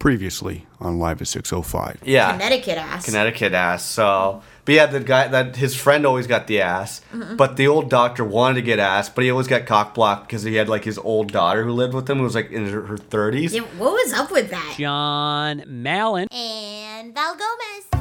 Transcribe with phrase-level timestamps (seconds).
[0.00, 1.98] Previously on Live at 605.
[2.04, 2.32] Yeah.
[2.32, 3.04] Connecticut ass.
[3.04, 3.84] Connecticut ass.
[3.84, 7.36] So, but yeah, the guy that his friend always got the ass, Mm-hmm.
[7.36, 10.42] but the old doctor wanted to get ass, but he always got cock blocked because
[10.42, 12.80] he had like his old daughter who lived with him who was like in her,
[12.86, 13.52] her 30s.
[13.52, 14.74] Yeah, what was up with that?
[14.78, 16.28] John Mallon.
[16.32, 17.99] And Val Gomez.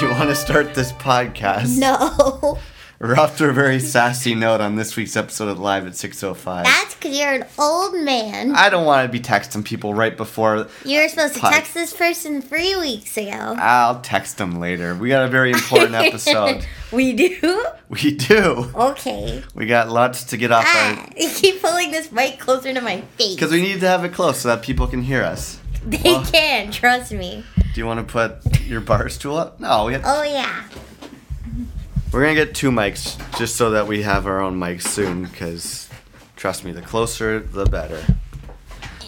[0.00, 1.78] You want to start this podcast?
[1.78, 2.58] No.
[3.00, 6.64] We're off to a very sassy note on this week's episode of Live at 605.
[6.64, 8.54] That's because you're an old man.
[8.54, 10.68] I don't want to be texting people right before.
[10.84, 13.30] You were supposed to text this person three weeks ago.
[13.58, 14.94] I'll text them later.
[14.94, 16.66] We got a very important episode.
[16.92, 17.64] we do?
[17.88, 18.70] We do.
[18.74, 19.42] Okay.
[19.54, 21.08] We got lots to get off Ah, our.
[21.22, 23.34] you keep pulling this mic closer to my face.
[23.34, 25.58] Because we need to have it close so that people can hear us.
[25.84, 27.44] They well- can, trust me.
[27.76, 29.60] Do you want to put your bar stool up?
[29.60, 30.64] No, we have, Oh, yeah.
[32.10, 35.24] we're gonna get two mics just so that we have our own mics soon.
[35.24, 35.86] Because
[36.36, 38.02] trust me, the closer the better.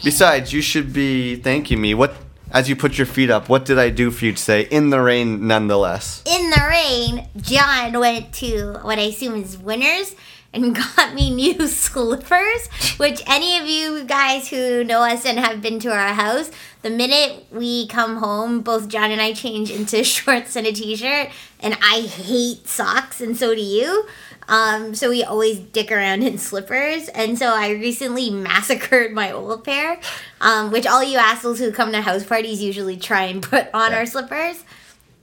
[0.04, 1.94] Besides, you should be thanking me.
[1.94, 2.14] What
[2.50, 3.48] as you put your feet up?
[3.48, 4.64] What did I do for you today?
[4.70, 6.22] In the rain, nonetheless.
[6.26, 10.14] In the rain, John went to what I assume is Winners
[10.52, 12.68] and got me new slippers.
[12.96, 16.50] Which any of you guys who know us and have been to our house,
[16.82, 21.30] the minute we come home, both John and I change into shorts and a t-shirt,
[21.60, 24.06] and I hate socks, and so do you.
[24.48, 29.64] Um, so we always dick around in slippers, and so I recently massacred my old
[29.64, 30.00] pair,
[30.40, 33.92] um, which all you assholes who come to house parties usually try and put on
[33.92, 34.64] our slippers.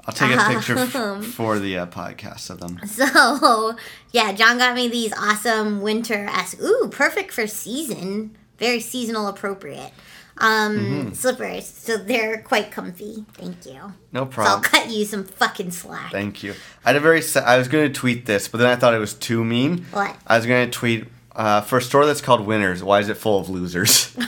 [0.07, 1.21] I'll take a picture f- Um.
[1.37, 2.79] for the uh, podcast of them.
[2.85, 3.75] So
[4.11, 9.91] yeah, John got me these awesome winter s ooh perfect for season, very seasonal appropriate
[10.37, 11.13] um Mm-hmm.
[11.13, 11.65] slippers.
[11.65, 13.25] So they're quite comfy.
[13.33, 13.93] Thank you.
[14.11, 16.11] No So I'll cut you some fucking slack.
[16.11, 16.53] Thank you.
[16.83, 17.21] I had a very.
[17.21, 19.85] sa- I was going to tweet this, but then I thought it was too mean.
[19.91, 20.15] What?
[20.27, 22.83] I was going to tweet uh, for a store that's called Winners.
[22.83, 24.15] Why is it full of losers?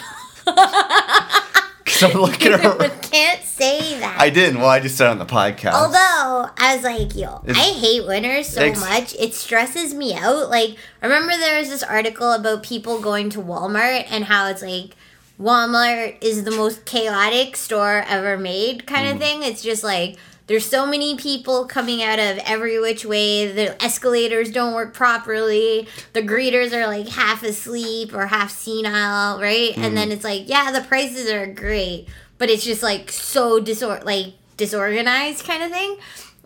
[2.04, 2.80] I'm looking around.
[3.02, 4.18] Can't say that.
[4.20, 4.60] I didn't.
[4.60, 5.74] Well, I just said on the podcast.
[5.74, 9.16] Although I was like, yo, It's- I hate winners so much.
[9.16, 10.50] It stresses me out.
[10.50, 14.96] Like, remember there was this article about people going to Walmart and how it's like
[15.42, 19.14] Walmart is the most chaotic store ever made kind Mm.
[19.14, 19.44] of thing.
[19.44, 23.52] It's just like there's so many people coming out of every which way.
[23.52, 25.88] The escalators don't work properly.
[26.14, 29.76] The greeters are like half asleep or half senile, right?
[29.78, 29.96] And Mm.
[29.96, 32.08] then it's like, yeah, the prices are great,
[32.38, 35.98] but it's just like so disor like disorganized kind of thing.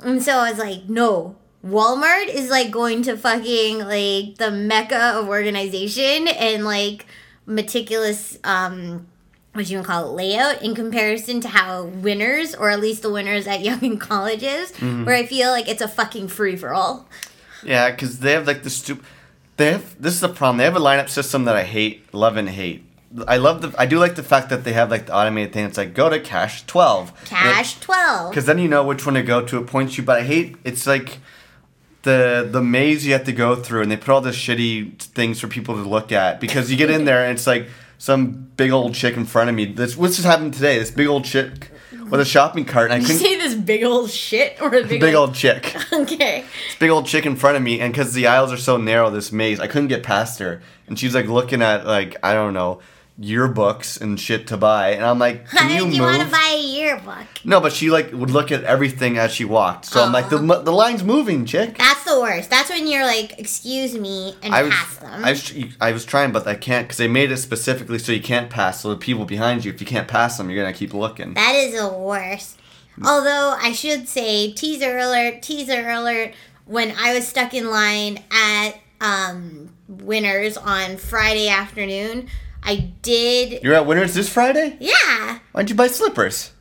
[0.01, 1.35] And so I was like, no.
[1.63, 7.05] Walmart is like going to fucking like the mecca of organization and like
[7.45, 9.05] meticulous um
[9.53, 13.09] what you to call it layout in comparison to how winners or at least the
[13.11, 15.05] winners at Yonge and colleges Mm-hmm.
[15.05, 17.07] where i feel like it's a fucking free for all
[17.63, 19.05] Yeah, because they have like the stupid.
[19.57, 20.01] They have.
[20.01, 20.57] This is the problem.
[20.57, 22.83] They have a lineup system that I hate, love, and hate.
[23.27, 23.69] I love the.
[23.77, 25.65] I do like the fact that they have like the automated thing.
[25.65, 27.11] It's like go to cash twelve.
[27.25, 29.59] cash 12 Because then you know which one to go to.
[29.59, 30.03] It points you.
[30.03, 30.55] But I hate.
[30.63, 31.19] It's like
[32.03, 35.39] the the maze you have to go through, and they put all the shitty things
[35.39, 36.39] for people to look at.
[36.39, 37.67] Because you get in there and it's like
[38.01, 39.63] some big old chick in front of me.
[39.63, 40.79] This what's just happened today.
[40.79, 41.69] This big old chick
[42.09, 43.27] with a shopping cart, and I Did you couldn't.
[43.27, 45.75] say this big old shit or a big, Big old chick.
[45.93, 48.77] okay this big old chick in front of me, and because the aisles are so
[48.77, 52.33] narrow, this maze, I couldn't get past her, and she's like looking at like I
[52.33, 52.79] don't know
[53.19, 56.11] yearbooks and shit to buy, and I'm like, can you did you move?
[56.11, 59.45] want to buy a yearbook no, but she like would look at everything as she
[59.45, 61.77] walked, so I'm like, the the line's moving, chick.
[61.77, 65.31] that's the worst that's when you're like excuse me and I was, pass them I
[65.31, 68.21] was, tr- I was trying, but I can't because they made it specifically so you
[68.21, 68.81] can't pass.
[68.81, 71.33] So the people behind you, if you can't pass them, you're gonna keep looking.
[71.35, 72.59] That is the worst.
[73.05, 76.33] Although I should say, teaser alert, teaser alert.
[76.65, 82.27] When I was stuck in line at um, Winners on Friday afternoon,
[82.63, 83.63] I did.
[83.63, 84.77] You're at Winners this Friday.
[84.79, 86.51] Yeah, Why'd you buy slippers?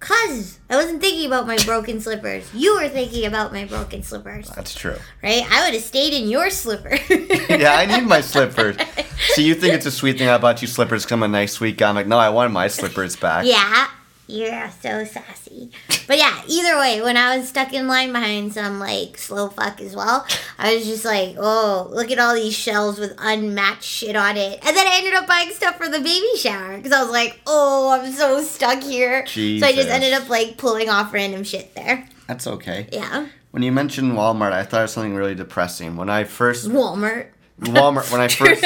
[0.00, 2.48] cause I wasn't thinking about my broken slippers.
[2.54, 4.94] You were thinking about my broken slippers, That's true.
[5.24, 5.42] right?
[5.50, 6.96] I would have stayed in your slipper.
[7.50, 8.76] yeah, I need my slippers.
[9.34, 11.52] So you think it's a sweet thing I bought you slippers because I'm a nice
[11.54, 11.88] sweet guy?
[11.88, 13.44] I'm like, no, I want my slippers back.
[13.44, 13.88] Yeah,
[14.28, 15.70] you're so sassy.
[16.06, 19.80] But yeah, either way, when I was stuck in line behind some like slow fuck
[19.80, 20.26] as well,
[20.58, 24.64] I was just like, oh, look at all these shelves with unmatched shit on it.
[24.64, 27.40] And then I ended up buying stuff for the baby shower because I was like,
[27.46, 29.26] oh, I'm so stuck here.
[29.26, 32.06] So I just ended up like pulling off random shit there.
[32.26, 32.86] That's okay.
[32.92, 33.28] Yeah.
[33.50, 35.96] When you mentioned Walmart, I thought of something really depressing.
[35.96, 37.28] When I first, Walmart.
[37.60, 38.64] Walmart when I first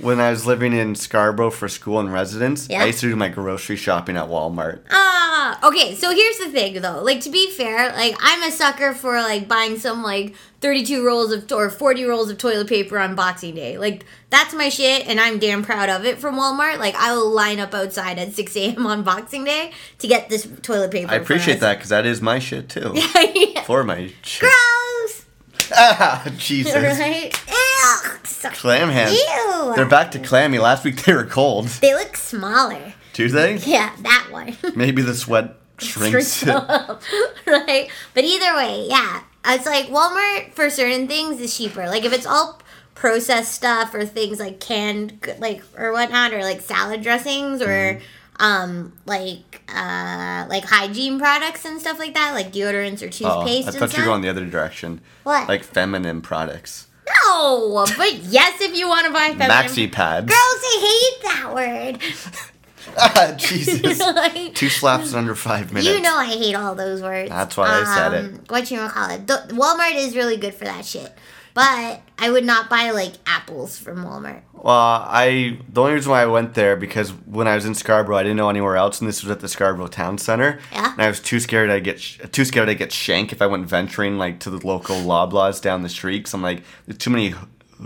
[0.00, 2.82] when I was living in Scarborough for school and residence, Yeah.
[2.82, 4.80] I used to do my grocery shopping at Walmart.
[4.90, 5.94] Ah, okay.
[5.94, 7.02] So here's the thing, though.
[7.02, 11.32] Like to be fair, like I'm a sucker for like buying some like 32 rolls
[11.32, 13.78] of or 40 rolls of toilet paper on Boxing Day.
[13.78, 16.78] Like that's my shit, and I'm damn proud of it from Walmart.
[16.78, 18.86] Like I will line up outside at 6 a.m.
[18.86, 21.12] on Boxing Day to get this toilet paper.
[21.12, 22.92] I appreciate that because that is my shit too.
[23.54, 23.62] Yeah.
[23.62, 24.40] For my shit.
[24.40, 25.26] Gross.
[25.74, 26.74] Ah, Jesus.
[26.74, 27.32] Right?
[28.24, 29.12] So- Clam hands.
[29.12, 29.72] Ew.
[29.76, 30.58] They're back to clammy.
[30.58, 31.66] Last week they were cold.
[31.68, 32.94] They look smaller.
[33.12, 33.56] Do they?
[33.56, 34.56] Yeah, that one.
[34.76, 36.46] Maybe the sweat shrinks.
[36.46, 37.02] up,
[37.46, 37.88] right?
[38.14, 41.86] But either way, yeah, it's like Walmart for certain things is cheaper.
[41.88, 42.60] Like if it's all
[42.94, 48.00] processed stuff or things like canned, like or whatnot, or like salad dressings or
[48.38, 48.44] Mm-hmm.
[48.44, 53.22] um like uh like hygiene products and stuff like that, like deodorants or toothpaste.
[53.24, 55.00] Oh, toothpaste I and thought you were going the other direction.
[55.24, 55.48] What?
[55.48, 56.86] Like feminine products.
[57.26, 59.48] No, but yes, if you want to buy feminine.
[59.50, 60.26] Maxi pads.
[60.26, 62.94] Girls, I hate that word.
[62.98, 63.98] ah, Jesus.
[64.14, 65.88] Like, Two slaps in under five minutes.
[65.94, 67.30] You know I hate all those words.
[67.30, 68.24] That's why I said it.
[68.34, 69.26] Um, What you gonna call it?
[69.26, 71.12] The, Walmart is really good for that shit.
[71.54, 74.42] But I would not buy like apples from Walmart.
[74.52, 78.16] Well, I the only reason why I went there because when I was in Scarborough,
[78.16, 80.60] I didn't know anywhere else, and this was at the Scarborough Town Center.
[80.70, 80.92] Yeah.
[80.92, 83.46] And I was too scared I'd get sh- too scared I'd get shank if I
[83.48, 86.26] went venturing like to the local Loblaws down the street.
[86.26, 87.34] Cause I'm like, there's too many h-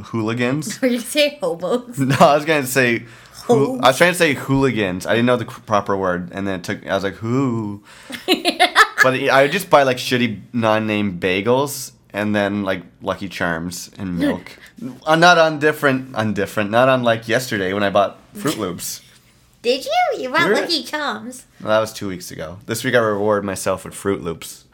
[0.05, 0.83] hooligans.
[0.83, 1.99] Were you say hobos.
[1.99, 3.07] no, I was gonna say.
[3.49, 5.07] I was trying to say hooligans.
[5.07, 6.87] I didn't know the proper word, and then it took.
[6.87, 7.83] I was like, who?
[8.27, 14.19] but I would just buy like shitty non-name bagels and then like Lucky Charms and
[14.19, 14.51] milk.
[15.07, 16.71] uh, not on different, on different.
[16.71, 19.03] Not unlike yesterday when I bought Froot Loops.
[19.63, 20.23] Did you?
[20.23, 21.45] You bought Lucky Charms.
[21.61, 22.59] Well, that was two weeks ago.
[22.65, 24.65] This week I reward myself with Froot Loops.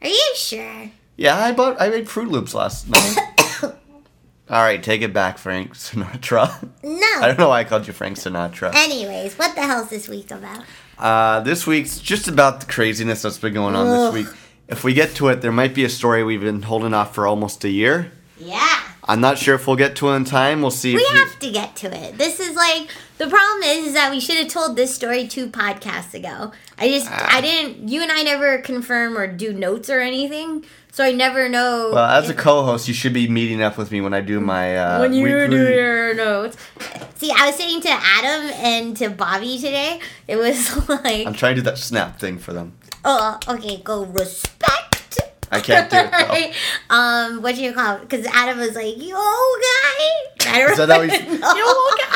[0.00, 0.90] Are you sure?
[1.16, 1.80] Yeah, I bought.
[1.80, 3.16] I made Froot Loops last night.
[4.50, 6.70] All right, take it back, Frank Sinatra.
[6.82, 6.90] No.
[7.20, 8.74] I don't know why I called you Frank Sinatra.
[8.74, 10.64] Anyways, what the hell's this week about?
[10.96, 14.34] Uh, this week's just about the craziness that's been going on this week.
[14.68, 17.26] If we get to it, there might be a story we've been holding off for
[17.26, 18.12] almost a year.
[18.38, 18.80] Yeah.
[19.10, 20.60] I'm not sure if we'll get to it in time.
[20.60, 20.94] We'll see.
[20.94, 22.18] We if have to get to it.
[22.18, 25.46] This is like the problem is, is that we should have told this story two
[25.48, 26.52] podcasts ago.
[26.76, 27.36] I just Ah.
[27.36, 30.66] I didn't you and I never confirm or do notes or anything.
[30.92, 34.00] So I never know Well, as a co-host, you should be meeting up with me
[34.02, 36.58] when I do my uh, when you weekly- do your notes.
[37.14, 41.54] See, I was saying to Adam and to Bobby today, it was like, I'm trying
[41.56, 42.74] to do that snap thing for them.
[43.04, 45.18] Oh, okay, go respect.
[45.50, 46.10] I can't do it,
[46.90, 46.94] though.
[46.94, 48.00] um, what do you call it?
[48.02, 50.10] Because Adam was like, yo, guy.
[50.46, 51.40] I don't Is that how he's- Yo,
[51.98, 52.14] guy.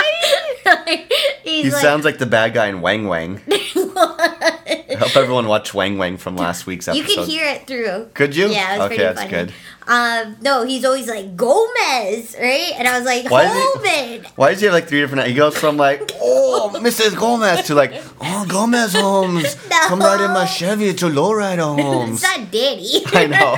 [1.43, 3.40] He's He like, sounds like the bad guy in Wang Wang.
[3.50, 6.99] I hope everyone watched Wang Wang from last week's episode.
[6.99, 7.20] you episode.
[7.25, 8.11] could hear it through.
[8.14, 8.49] Could you?
[8.49, 9.31] Yeah, it was okay, pretty that's funny.
[9.31, 9.52] good.
[9.87, 12.73] Um, no, he's always like Gomez, right?
[12.76, 15.26] And I was like, Why is he- Why does he have like three different?
[15.26, 17.17] He goes from like, oh, Mrs.
[17.17, 19.56] Gomez to like, oh, Gomez Homes.
[19.73, 19.79] No.
[19.88, 22.23] Come right in my Chevy to Lowrider Homes.
[22.23, 23.02] It's not Danny.
[23.06, 23.55] I know.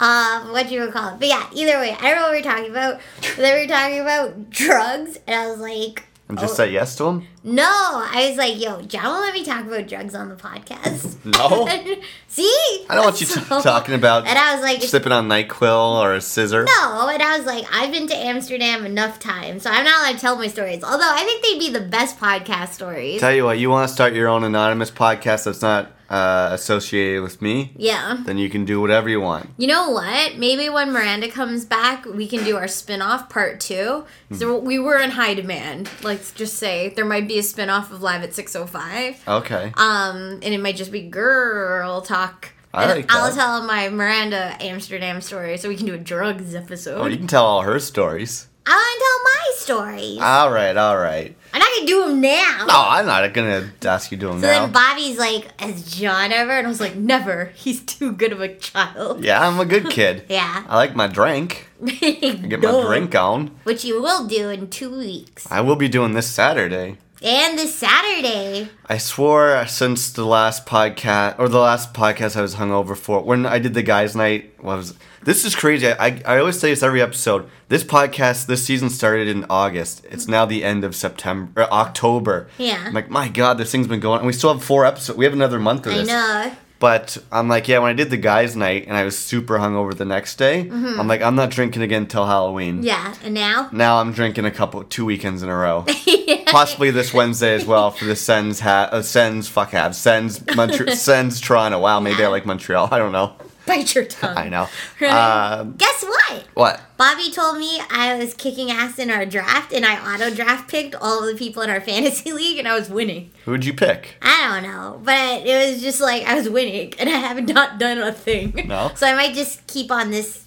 [0.00, 1.18] um, what you would call it.
[1.18, 3.00] But yeah, either way, I don't know what we are talking about.
[3.20, 6.42] but we were talking about drugs, and I was like, And oh.
[6.42, 7.26] just oh, say yes to him?
[7.42, 7.64] no.
[7.64, 11.16] I was like, yo, John won't let me talk about drugs on the podcast.
[11.24, 11.66] No.
[12.28, 12.84] See?
[12.88, 16.14] I don't want you So- talking about And I was like, sipping on NyQuil or
[16.14, 16.64] a scissor.
[16.64, 17.08] no.
[17.08, 20.18] And I was like, I've been to Amsterdam enough times, so I'm not allowed to
[20.18, 20.84] tell my stories.
[20.84, 23.20] Although I think they'd be the best podcast stories.
[23.20, 27.22] Tell you what, you want to start your own anonymous podcast that's not uh, associated
[27.22, 28.16] with me, yeah.
[28.24, 29.50] then you can do whatever you want.
[29.58, 30.36] You know what?
[30.38, 34.04] Maybe when Miranda comes back, we can do our spin-off part two.
[34.32, 34.66] So Hmm.
[34.66, 35.90] we were in high demand.
[36.02, 39.22] Let's just say there might be a spin-off of Live at 605.
[39.28, 39.72] Okay.
[39.76, 42.52] Um, and it might just be girl talk.
[42.74, 43.34] I And like I'll that.
[43.34, 47.00] tell my Miranda Amsterdam story so we can do a drugs episode.
[47.00, 48.47] Oh, you can tell all her stories.
[48.70, 50.18] I want to tell my stories.
[50.20, 51.34] All right, all right.
[51.54, 52.64] I'm not going to do them now.
[52.68, 54.66] No, I'm not gonna ask you to do them So now.
[54.66, 56.52] then Bobby's like, has John ever?
[56.52, 57.46] And I was like, never.
[57.54, 59.24] He's too good of a child.
[59.24, 60.24] yeah, I'm a good kid.
[60.28, 60.64] Yeah.
[60.68, 61.68] I like my drink.
[61.84, 63.48] Get my drink on.
[63.64, 65.50] Which you will do in two weeks.
[65.50, 66.98] I will be doing this Saturday.
[67.20, 68.70] And this Saturday.
[68.86, 73.44] I swore since the last podcast or the last podcast I was hungover for when
[73.44, 74.94] I did the guys' night was
[75.24, 75.88] this is crazy.
[75.88, 77.50] I, I always say this every episode.
[77.68, 80.06] This podcast this season started in August.
[80.08, 82.48] It's now the end of September or October.
[82.56, 82.84] Yeah.
[82.86, 85.18] I'm like, my God, this thing's been going and we still have four episodes.
[85.18, 86.08] We have another month of I this.
[86.08, 86.52] know.
[86.78, 89.96] But I'm like, yeah, when I did the guys' night and I was super hungover
[89.96, 92.76] the next day, I'm like, I'm not drinking again till Halloween.
[92.76, 92.84] Mm-hmm.
[92.84, 93.14] Yeah.
[93.24, 93.68] And now?
[93.72, 95.84] Now I'm drinking a couple, two weekends in a row.
[96.46, 100.94] Possibly this Wednesday as well for the Sens hat, uh, Sens fuck have Sens Montreal,
[100.96, 101.80] Sens Toronto.
[101.80, 102.88] Wow, maybe I like Montreal.
[102.92, 103.34] I don't know.
[103.68, 104.36] Bite your tongue.
[104.36, 104.68] I know.
[105.00, 105.12] Right?
[105.12, 106.44] Um, Guess what?
[106.54, 106.80] what?
[106.96, 110.94] Bobby told me I was kicking ass in our draft, and I auto draft picked
[110.96, 113.30] all of the people in our fantasy league, and I was winning.
[113.44, 114.16] Who'd you pick?
[114.22, 117.78] I don't know, but it was just like I was winning, and I have not
[117.78, 118.64] done a thing.
[118.66, 118.90] No?
[118.96, 120.46] So I might just keep on this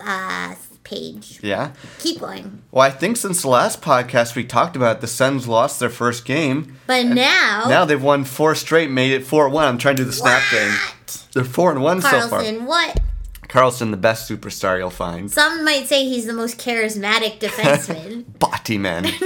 [0.00, 0.54] uh,
[0.84, 1.40] page.
[1.42, 1.72] Yeah.
[1.98, 2.62] Keep going.
[2.70, 5.90] Well, I think since the last podcast we talked about, it, the Suns lost their
[5.90, 6.76] first game.
[6.86, 9.66] But now, Now they've won four straight, made it four one.
[9.66, 10.68] I'm trying to do the snap thing.
[10.70, 10.94] what?
[11.34, 12.42] They're four and one so far.
[12.42, 13.00] Karlsson, what?
[13.48, 15.30] Karlsson, the best superstar you'll find.
[15.30, 18.24] Some might say he's the most charismatic defenseman.
[18.38, 19.06] Body man.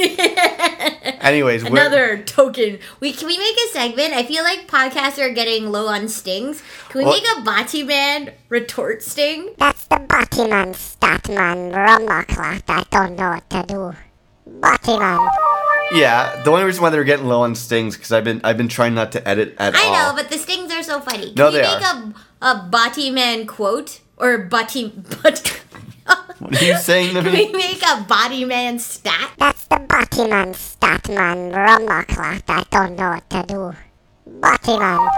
[1.20, 2.78] Anyways, we're- Another token.
[3.00, 4.14] We can we make a segment?
[4.14, 6.62] I feel like podcasts are getting low on stings.
[6.88, 9.54] Can we Well- make a Bati Man retort sting?
[9.58, 12.62] That's the Botty man, Statman Rumaclat.
[12.68, 13.94] I don't know what to do.
[14.60, 15.28] Batman.
[15.92, 18.68] Yeah, the only reason why they're getting low on stings because I've been I've been
[18.68, 19.94] trying not to edit at I all.
[19.94, 21.26] I know, but the stings are so funny.
[21.26, 25.62] Can No, we they make a a Bati Man quote or Bati but
[26.38, 29.32] what are you saying to Can we make a Body Man stat?
[29.38, 32.42] That's the Batman Statman Rumaclat.
[32.48, 33.74] I don't know what to do.
[34.26, 35.08] Batman.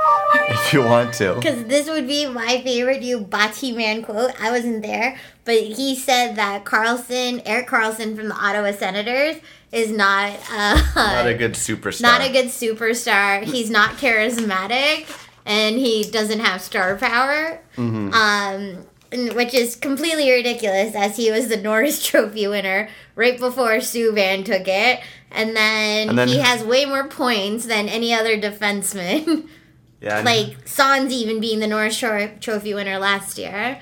[0.50, 1.34] if you want to.
[1.34, 4.32] Because this would be my favorite new Bati Man quote.
[4.40, 9.36] I wasn't there, but he said that Karlsson, Erik Karlsson from the Ottawa Senators,
[9.72, 12.02] is not uh, Not a good superstar.
[12.02, 13.42] not a good superstar.
[13.44, 15.06] He's not charismatic,
[15.44, 17.60] and he doesn't have star power.
[17.76, 18.12] Mm-hmm.
[18.12, 18.84] Um,
[19.34, 24.68] which is completely ridiculous, as he was the Norris Trophy winner right before Subban took
[24.68, 29.48] it, and then, And then- he has way more points than any other defenseman.
[30.00, 33.80] Yeah, like Sans even being the Norris Tro- Trophy winner last year.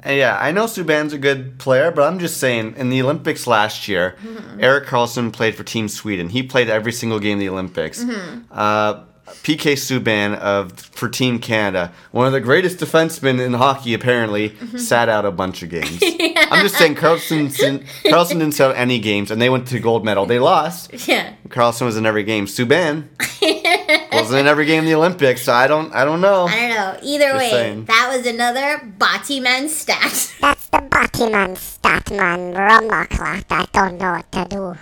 [0.00, 3.46] And yeah, I know Subban's a good player, but I'm just saying, in the Olympics
[3.46, 4.60] last year, Mm-hmm.
[4.64, 6.28] Erik Karlsson played for Team Sweden.
[6.28, 8.02] He played every single game of the Olympics.
[8.02, 8.40] Mm-hmm.
[8.50, 14.50] Uh, PK Subban of for Team Canada, one of the greatest defensemen in hockey, apparently,
[14.50, 14.78] Mm-hmm.
[14.78, 15.98] sat out a bunch of games.
[16.02, 19.80] I'm just saying, Karlsson, didn't- Karlsson didn't sit out any games, and they went to
[19.80, 20.26] gold medal.
[20.26, 20.92] They lost.
[21.08, 21.32] Yeah.
[21.48, 22.46] Karlsson was in every game.
[22.46, 23.04] Subban
[24.12, 26.44] wasn't in every game in the Olympics, so I don't, I don't know.
[26.46, 26.98] I don't know.
[27.02, 27.84] Either Just way, saying.
[27.86, 30.32] that was another Batiman stat.
[30.40, 33.44] That's the Batman Statman Rumaclat.
[33.50, 34.76] I don't know what to do.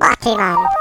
[0.00, 0.66] Batman.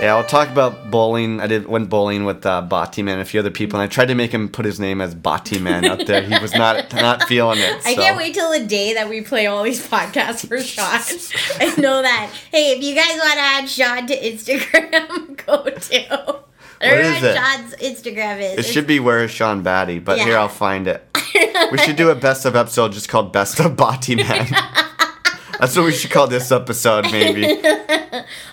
[0.00, 1.40] Yeah, I'll talk about bowling.
[1.40, 4.08] I did went bowling with uh, Batiman and a few other people, and I tried
[4.08, 6.20] to make him put his name as Batiman out there.
[6.20, 7.80] He was not not feeling it.
[7.86, 10.84] I can't wait till the day that we play all these podcasts for Sean.
[11.60, 12.30] I know that.
[12.50, 16.40] Hey, if you guys want to add Sean to Instagram, go to.
[16.80, 17.36] I don't know is what it?
[17.36, 18.66] Sean's Instagram is.
[18.66, 21.06] It should be where is Sean Batty, but here I'll find it.
[21.70, 24.90] We should do a best of episode just called Best of Batiman.
[25.60, 27.62] That's what we should call this episode, maybe.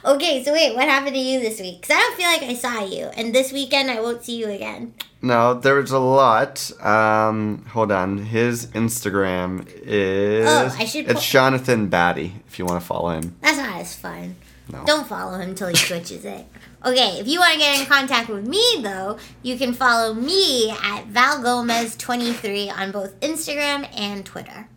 [0.04, 1.82] Okay, so wait, what happened to you this week?
[1.82, 4.50] Because I don't feel like I saw you, and this weekend I won't see you
[4.50, 4.94] again.
[5.22, 6.72] No, there was a lot.
[6.84, 8.18] Um, hold on.
[8.18, 12.34] His Instagram is Oh, I should it's Jonathan Batty.
[12.48, 13.36] If you want to follow him.
[13.42, 14.36] That's not as fun.
[14.72, 14.84] No.
[14.86, 16.48] Don't follow him till he switches it.
[16.84, 20.72] Okay, if you want to get in contact with me though, you can follow me
[20.72, 24.68] at Val Gomez 23 on both Instagram and Twitter.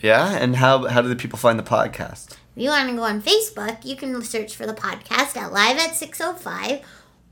[0.00, 2.32] Yeah, and how how do the people find the podcast?
[2.56, 5.78] If you want to go on Facebook, you can search for the podcast at Live
[5.78, 6.80] at 605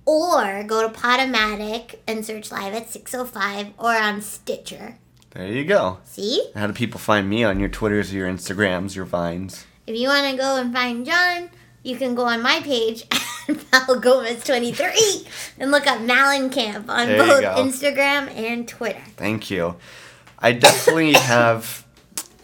[0.05, 4.99] or go to Podomatic and search Live at 605 or on Stitcher.
[5.31, 5.99] There you go.
[6.05, 6.51] See?
[6.55, 9.67] How do people find me on your Twitters, or your Instagrams, your Vines?
[9.87, 11.51] If you want to go and find John,
[11.83, 13.05] you can go on my page
[13.49, 15.27] at Val Gomez 23
[15.59, 17.43] and look up Malencamp on There both.
[17.59, 19.03] Instagram and Twitter.
[19.17, 19.77] Thank you.
[20.39, 21.86] I definitely have.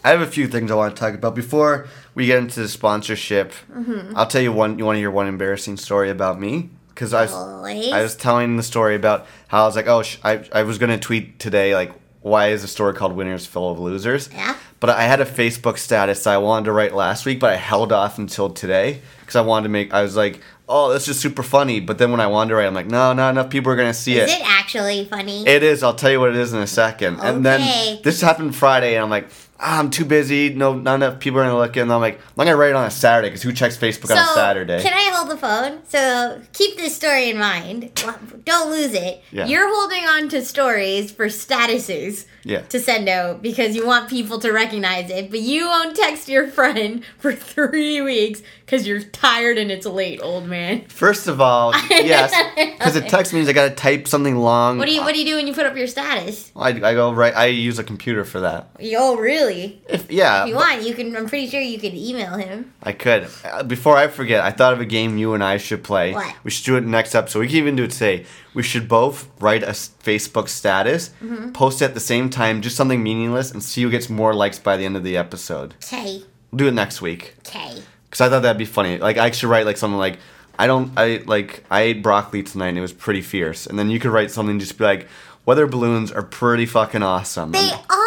[0.03, 2.67] I have a few things I want to talk about before we get into the
[2.67, 3.53] sponsorship.
[3.71, 4.15] Mm-hmm.
[4.17, 4.77] I'll tell you one.
[4.77, 6.69] You want to hear one embarrassing story about me?
[6.89, 7.91] Because I was Always.
[7.91, 10.77] I was telling the story about how I was like, oh, sh- I I was
[10.77, 11.91] gonna tweet today like,
[12.21, 14.29] why is a story called Winners full of losers?
[14.31, 14.55] Yeah.
[14.79, 17.55] But I had a Facebook status that I wanted to write last week, but I
[17.55, 19.93] held off until today because I wanted to make.
[19.93, 21.79] I was like, oh, this is super funny.
[21.79, 23.93] But then when I wanted to write, I'm like, no, not enough people are gonna
[23.93, 25.47] see Is it actually funny?
[25.47, 25.81] it is.
[25.83, 27.19] I'll tell you what it is in a second.
[27.19, 27.29] Okay.
[27.29, 29.29] And then this happened Friday, and I'm like,
[29.59, 30.53] ah, I'm too busy.
[30.53, 31.75] No, not enough people are gonna look.
[31.75, 34.17] And I'm like, I'm gonna write it on a Saturday because who checks Facebook on
[34.17, 34.81] a Saturday?
[34.81, 35.81] Can I hold the phone?
[35.87, 37.91] So keep this story in mind.
[38.45, 39.23] Don't lose it.
[39.31, 39.45] Yeah.
[39.45, 42.61] You're holding on to stories for statuses yeah.
[42.61, 46.47] to send out because you want people to recognize it, but you won't text your
[46.47, 50.85] friend for three weeks because you're tired and it's late, old man.
[50.87, 54.77] First of all, yes, because it text means I gotta type something long.
[54.77, 56.51] What do you What do you do when you put up your status?
[56.55, 57.35] I, I go right.
[57.35, 58.69] I use a computer for that.
[58.97, 59.42] Oh, really?
[59.47, 59.81] Really?
[59.89, 61.15] If, yeah, If you want, you can.
[61.15, 62.73] I'm pretty sure you can email him.
[62.81, 63.27] I could.
[63.43, 66.13] Uh, Before I forget, I thought of a game you and I should play.
[66.13, 66.35] What?
[66.43, 67.29] We should do it next up.
[67.29, 68.25] So We can even do it today.
[68.53, 71.51] We should both write a Facebook status, Mm-hmm.
[71.51, 74.59] post it at the same time, just something meaningless, and see who gets more likes
[74.59, 75.75] by the end of the episode.
[75.83, 76.23] Okay.
[76.51, 77.35] We'll do it next week.
[77.47, 77.81] Okay.
[78.09, 78.97] Because I thought that'd be funny.
[78.99, 80.19] Like, I should write, like, something like,
[80.59, 83.65] I don't, I, like, I ate broccoli tonight and it was pretty fierce.
[83.65, 85.07] And then you could write something, just be like,
[85.47, 87.51] weather balloons are pretty fucking awesome.
[87.53, 88.02] They and, are.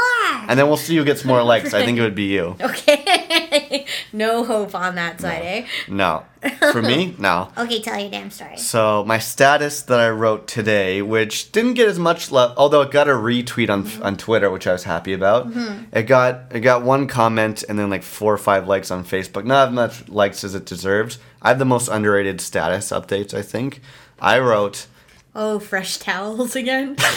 [0.49, 1.75] And then we'll see who gets more likes.
[1.75, 2.57] I think it would be you.
[2.67, 3.87] Okay.
[4.13, 5.67] no hope on that side, eh?
[5.89, 6.25] No.
[6.73, 7.51] For me, no.
[7.57, 8.57] Okay, tell your damn story.
[8.57, 12.91] So my status that I wrote today, which didn't get as much love, although it
[12.91, 15.49] got a retweet on on Twitter, which I was happy about.
[15.93, 19.45] It got it got one comment and then like four or five likes on Facebook.
[19.45, 21.19] Not as much likes as it deserves.
[21.43, 23.35] I have the most underrated status updates.
[23.35, 23.81] I think
[24.21, 24.87] I wrote.
[25.39, 26.97] Oh, fresh towels again.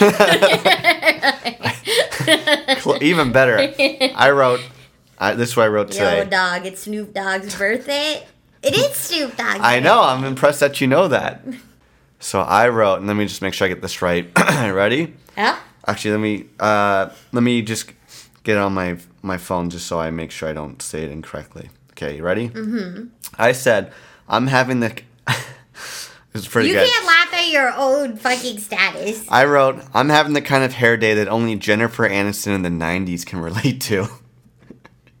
[3.00, 3.72] even better.
[4.14, 4.60] I wrote.
[5.18, 6.28] I, this is what I wrote Yo, today.
[6.28, 8.26] dog, it's Snoop Dogg's birthday.
[8.62, 9.60] It is Snoop Dogg's.
[9.62, 10.02] I know.
[10.02, 11.42] I'm impressed that you know that.
[12.18, 14.30] So I wrote, and let me just make sure I get this right.
[14.38, 15.14] Ready?
[15.34, 15.58] Yeah.
[15.86, 17.90] Actually, let me uh, let me just
[18.44, 21.70] get on my my phone just so I make sure I don't say it incorrectly.
[21.92, 22.50] Okay, you ready?
[22.50, 23.06] Mm-hmm.
[23.38, 23.94] I said
[24.28, 24.94] I'm having the.
[26.34, 26.88] It's pretty You good.
[26.88, 29.26] can't laugh at your own fucking status.
[29.28, 32.68] I wrote I'm having the kind of hair day that only Jennifer Aniston in the
[32.68, 34.06] '90s can relate to.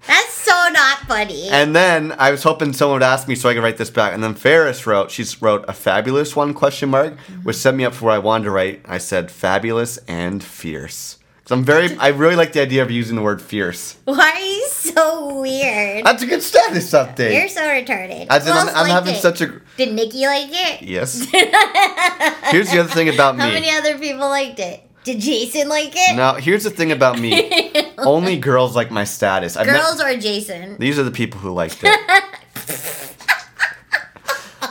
[0.06, 1.48] That's so not funny.
[1.50, 4.14] And then I was hoping someone would ask me so I could write this back.
[4.14, 7.92] And then Ferris wrote, she wrote a fabulous one question mark, which set me up
[7.94, 8.80] for what I wanted to write.
[8.86, 11.18] I said fabulous and fierce.
[11.50, 13.96] Because I'm very, I really like the idea of using the word fierce.
[14.04, 16.04] Why are you so weird?
[16.06, 17.34] That's a good status update.
[17.34, 18.28] You're so retarded.
[18.30, 19.20] As in, I'm, I'm having it?
[19.20, 20.82] such a Did Nikki like it?
[20.82, 21.24] yes.
[22.52, 23.42] Here's the other thing about me.
[23.42, 24.80] How many other people liked it?
[25.02, 26.14] Did Jason like it?
[26.14, 27.50] Now, here's the thing about me.
[27.98, 29.56] Only girls like my status.
[29.56, 30.76] I've ne- Girls or Jason?
[30.78, 31.88] these are the people who liked it.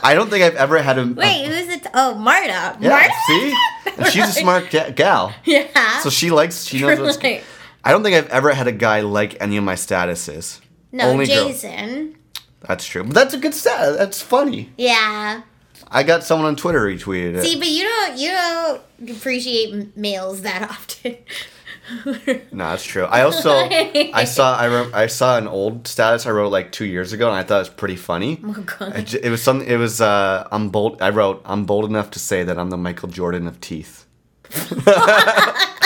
[0.02, 1.02] I don't think I've ever had a.
[1.02, 1.86] a- Wait, who's it?
[1.94, 2.78] oh, Marta.
[2.80, 3.12] yeah, Marta?
[3.26, 3.54] see,
[4.00, 5.32] and she's a smart ga- gal.
[5.44, 6.00] Yeah.
[6.00, 6.64] So she likes.
[6.64, 7.18] She knows what's.
[7.84, 10.60] I don't think I've ever had a guy like any of my statuses.
[10.92, 12.16] no, Only girl- Jason.
[12.66, 13.96] That's true, but that's a good stat.
[13.96, 14.70] That's funny.
[14.76, 15.42] Yeah.
[15.92, 17.42] I got someone on Twitter retweeted it.
[17.42, 18.82] See, but you don't you don't
[19.16, 21.16] appreciate males that often.
[22.52, 23.04] No, that's true.
[23.04, 26.84] I also I saw I wrote, I saw an old status I wrote like two
[26.84, 28.40] years ago, and I thought it was pretty funny.
[28.44, 29.06] Oh God.
[29.06, 29.66] J- it was something.
[29.68, 31.00] It was uh, I'm bold.
[31.02, 34.06] I wrote I'm bold enough to say that I'm the Michael Jordan of teeth.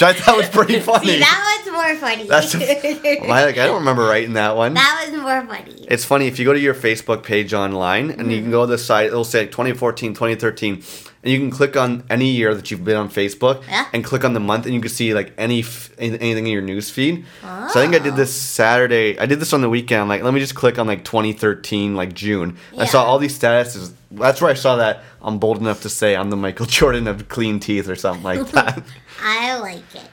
[0.00, 1.06] Which I thought was pretty funny.
[1.08, 2.24] See, that was more funny.
[2.26, 2.58] That's a-
[3.28, 4.74] like, I don't remember writing that one.
[4.74, 5.84] that was more funny.
[5.88, 8.30] It's funny if you go to your Facebook page online and Mm-hmm.
[8.30, 10.82] you can go to the site, it'll say 2014, 2013,
[11.22, 13.86] and you can click on any year that you've been on Facebook Yeah.
[13.92, 16.62] and click on the month, and you can see like any f- anything in your
[16.62, 17.26] news feed.
[17.42, 19.18] So I think I did this Saturday.
[19.18, 20.00] I did this on the weekend.
[20.00, 22.56] I'm like, let me just click on like 2013, like June.
[22.78, 23.92] I saw all these statuses.
[24.10, 27.28] That's where I saw that I'm bold enough to say I'm the Michael Jordan of
[27.28, 28.82] clean teeth or something like that.
[29.22, 30.08] I like it.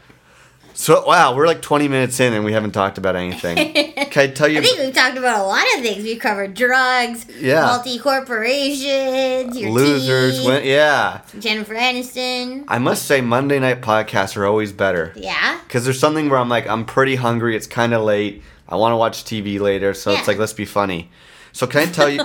[0.74, 3.56] so wow, we're like 20 minutes in and we haven't talked about anything.
[4.12, 4.60] Can I tell you?
[4.60, 6.04] I think we've talked about a lot of things.
[6.04, 7.66] We've covered drugs, Yeah.
[7.66, 11.22] multi corporations, your Losers, teeth, win- yeah.
[11.40, 12.66] Jennifer Aniston.
[12.68, 15.14] I must say, Monday night podcasts are always better.
[15.16, 15.60] Yeah.
[15.64, 17.56] Because there's something where I'm like, I'm pretty hungry.
[17.56, 18.44] It's kind of late.
[18.70, 21.10] I want to watch TV later, so it's like, let's be funny.
[21.54, 22.24] So can I tell you?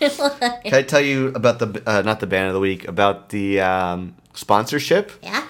[0.00, 3.60] Can I tell you about the uh, not the band of the week about the
[3.60, 5.12] um, sponsorship?
[5.22, 5.46] yeah.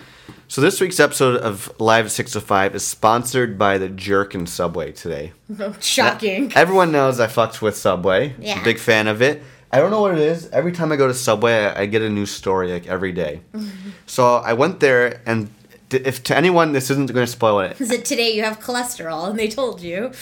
[0.51, 4.93] So this week's episode of Live at 605 is sponsored by the Jerk and Subway
[4.93, 5.33] today.
[5.81, 6.51] Shocking.
[6.55, 8.35] Everyone knows I fucked with Subway.
[8.41, 8.65] Yeah.
[8.65, 9.43] Big fan of it.
[9.71, 10.49] I don't know what it is.
[10.49, 13.43] Every time I go to Subway, I, I get a new story like every day.
[14.07, 15.51] so I went there, and
[15.91, 19.29] if to anyone this isn't going to spoil it, Is it today you have cholesterol
[19.29, 20.13] and they told you?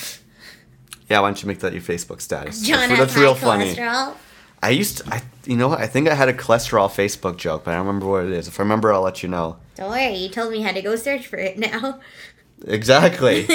[1.08, 2.62] Yeah, why don't you make that your Facebook status?
[2.62, 3.74] John that's, real funny.
[3.74, 4.14] cholesterol.
[4.62, 5.80] I used to, I, you know what?
[5.80, 8.48] I think I had a cholesterol Facebook joke, but I don't remember what it is.
[8.48, 9.58] If I remember, I'll let you know.
[9.76, 12.00] Don't worry, you told me how to go search for it now.
[12.66, 13.46] Exactly.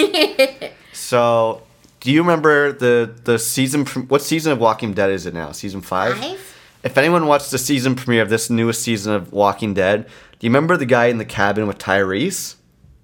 [0.93, 1.63] so,
[1.99, 3.85] do you remember the the season?
[3.85, 5.51] What season of Walking Dead is it now?
[5.51, 6.17] Season five.
[6.17, 6.57] Five?
[6.83, 10.49] If anyone watched the season premiere of this newest season of Walking Dead, do you
[10.49, 12.55] remember the guy in the cabin with Tyrese?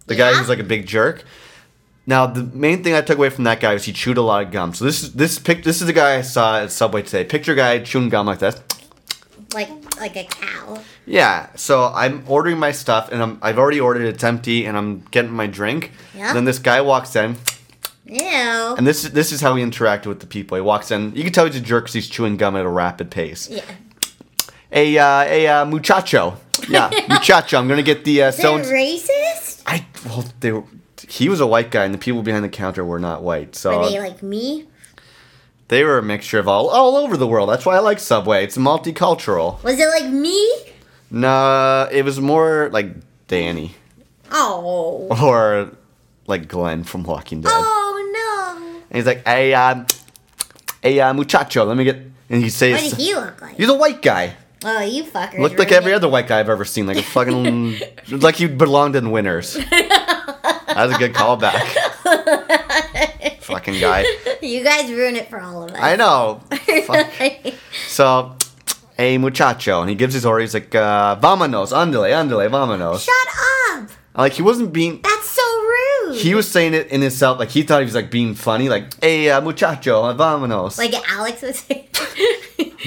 [0.07, 1.23] The guy who's like a big jerk.
[2.09, 4.41] Now, the main thing I took away from that guy was he chewed a lot
[4.45, 4.73] of gum.
[4.73, 7.25] So this is this pic, this is the guy I saw at Subway today.
[7.25, 8.61] Picture guy chewing gum like that.
[9.53, 10.79] Like like a cow.
[11.05, 11.47] Yeah.
[11.55, 14.03] So I'm ordering my stuff, and I'm I've already ordered.
[14.05, 15.91] It's empty, and I'm getting my drink.
[16.15, 16.29] Yeah.
[16.29, 17.35] And then this guy walks in,
[18.05, 18.19] Ew.
[18.77, 20.55] and this this is how he interacted with the people.
[20.55, 21.13] He walks in.
[21.15, 23.49] You can tell he's a jerk because he's chewing gum at a rapid pace.
[23.49, 23.63] yeah.
[24.69, 26.37] Hey, uh, hey, uh, muchacho.
[26.67, 27.57] Yeah, muchacho.
[27.57, 28.59] I'm gonna get the uh, Is so.
[28.59, 29.63] racist?
[29.65, 30.63] I well, they were.
[31.07, 33.55] He was a white guy, and the people behind the counter were not white.
[33.55, 34.65] So Were they like me?
[35.69, 37.49] they were a mixture of all all over the world.
[37.49, 38.43] That's why I like Subway.
[38.43, 39.61] It's multicultural.
[39.63, 40.45] Was it like me?
[41.09, 42.87] Nah, it was more like
[43.27, 43.75] Danny
[44.31, 45.07] Oh.
[45.09, 45.71] or
[46.27, 47.51] like Glenn from Walking Dead.
[47.53, 48.77] Oh no.
[48.89, 49.85] And he's like, "Hey, uh,
[50.83, 51.97] hey, uh, muchacho, let me get."
[52.29, 53.55] And he says, What did he look like?
[53.55, 54.35] "He's a white guy.
[54.65, 55.39] Oh, you fuckers.
[55.39, 56.87] Looked like every other white guy I've ever seen.
[56.87, 59.57] Like a fucking, like he belonged in Winners."
[60.67, 61.63] That was a good callback.
[63.41, 64.05] fucking guy.
[64.41, 65.77] You guys ruin it for all of us.
[65.79, 66.41] I know.
[66.85, 67.07] Fuck.
[67.87, 68.35] So,
[68.97, 70.41] hey, muchacho, and he gives his order.
[70.41, 73.89] He's like, uh, "Vámonos, andale, andale, vámonos." Shut up.
[74.15, 74.99] Like he wasn't being.
[75.01, 76.17] That's so rude.
[76.17, 79.01] He was saying it in himself, like he thought he was like being funny, like,
[79.01, 81.87] "Hey, uh, muchacho, vámonos." like Alex was say.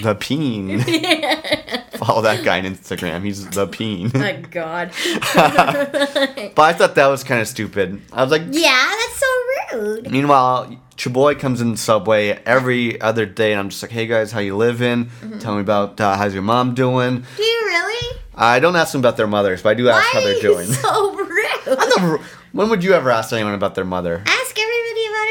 [0.03, 0.81] the peen.
[2.07, 3.25] Follow that guy on Instagram.
[3.25, 4.11] He's the peen.
[4.15, 4.91] My God.
[5.35, 8.01] but I thought that was kind of stupid.
[8.13, 10.11] I was like, Yeah, that's so rude.
[10.11, 14.33] Meanwhile, Chaboy comes in the subway every other day, and I'm just like, "Hey guys,
[14.33, 15.07] how you living?
[15.07, 15.39] Mm-hmm.
[15.39, 18.19] Tell me about uh, how's your mom doing." Do you really?
[18.35, 20.67] I don't ask them about their mothers, but I do ask Why how they're doing.
[20.67, 21.79] so rude?
[21.97, 22.19] Never-
[22.53, 24.23] when would you ever ask anyone about their mother?
[24.27, 24.69] Ask about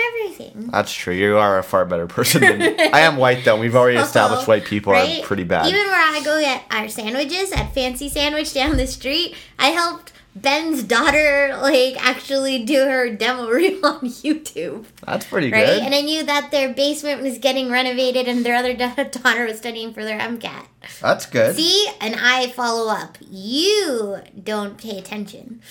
[0.08, 0.68] everything.
[0.72, 1.14] That's true.
[1.14, 2.78] You are a far better person than me.
[2.80, 3.60] I am white though.
[3.60, 5.22] We've already established white people Right?
[5.22, 5.68] are pretty bad.
[5.68, 10.14] Even where I go get our sandwiches at Fancy Sandwich down the street, I helped
[10.36, 15.66] Ben's daughter like actually do her demo reel on YouTube, That's pretty right?
[15.66, 15.84] good.
[15.84, 19.58] And I knew that their basement was getting renovated and their other da- daughter was
[19.58, 20.66] studying for their MCAT.
[21.02, 21.56] That's good.
[21.56, 23.18] See, and I follow up.
[23.30, 25.62] You don't pay attention.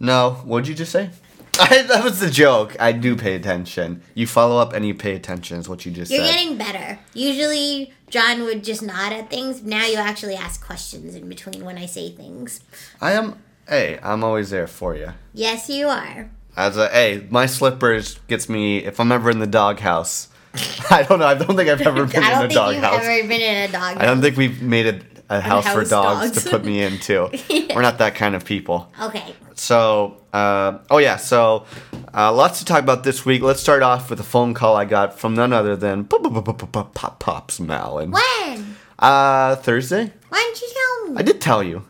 [0.00, 1.10] No, what'd you just say?
[1.70, 2.74] I, that was the joke.
[2.80, 4.02] I do pay attention.
[4.14, 6.16] You follow up and you pay attention is what you just said.
[6.16, 6.32] You're said.
[6.32, 6.98] getting better.
[7.12, 9.62] Usually, John would just nod at things.
[9.62, 12.62] Now you actually ask questions in between when I say things.
[13.00, 13.42] I am.
[13.68, 15.12] Hey, I'm always there for you.
[15.34, 16.30] Yes, you are.
[16.56, 20.28] As a hey, my slippers gets me if I'm ever in the doghouse.
[20.90, 21.26] I don't know.
[21.26, 22.34] I don't think I've ever been in a doghouse.
[22.34, 23.04] I don't think you've doghouse.
[23.04, 23.96] ever been in a dog.
[23.98, 26.44] I don't think we've made a, a house, for dogs, dogs.
[26.44, 27.30] to put me into.
[27.74, 28.92] We're not that kind of people.
[29.00, 29.34] Okay.
[29.54, 31.66] So, uh, oh yeah, so
[32.12, 33.40] uh, lots to talk about this week.
[33.40, 37.60] Let's start off with a phone call I got from none other than Pop Pops
[37.60, 38.10] Malin.
[38.10, 38.76] When?
[38.98, 40.12] Uh, Thursday.
[40.28, 41.20] Why didn't you tell me?
[41.20, 41.84] I did tell you.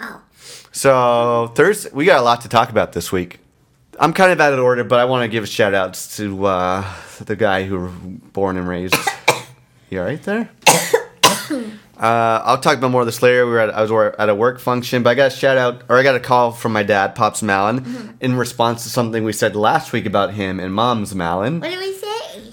[0.00, 0.22] Oh.
[0.72, 3.40] So Thursday, we got a lot to talk about this week.
[3.98, 6.46] I'm kind of out of order, but I want to give a shout out to
[6.46, 7.88] uh, the guy who were
[8.32, 8.94] born and raised.
[9.90, 10.50] you all right there?
[11.98, 13.46] Uh, I'll talk about more of this later.
[13.46, 15.82] We were at, I was at a work function, but I got a shout out,
[15.88, 19.32] or I got a call from my dad, Pops Malin, in response to something we
[19.32, 21.60] said last week about him and Mom's Malin.
[21.60, 22.06] What did we say?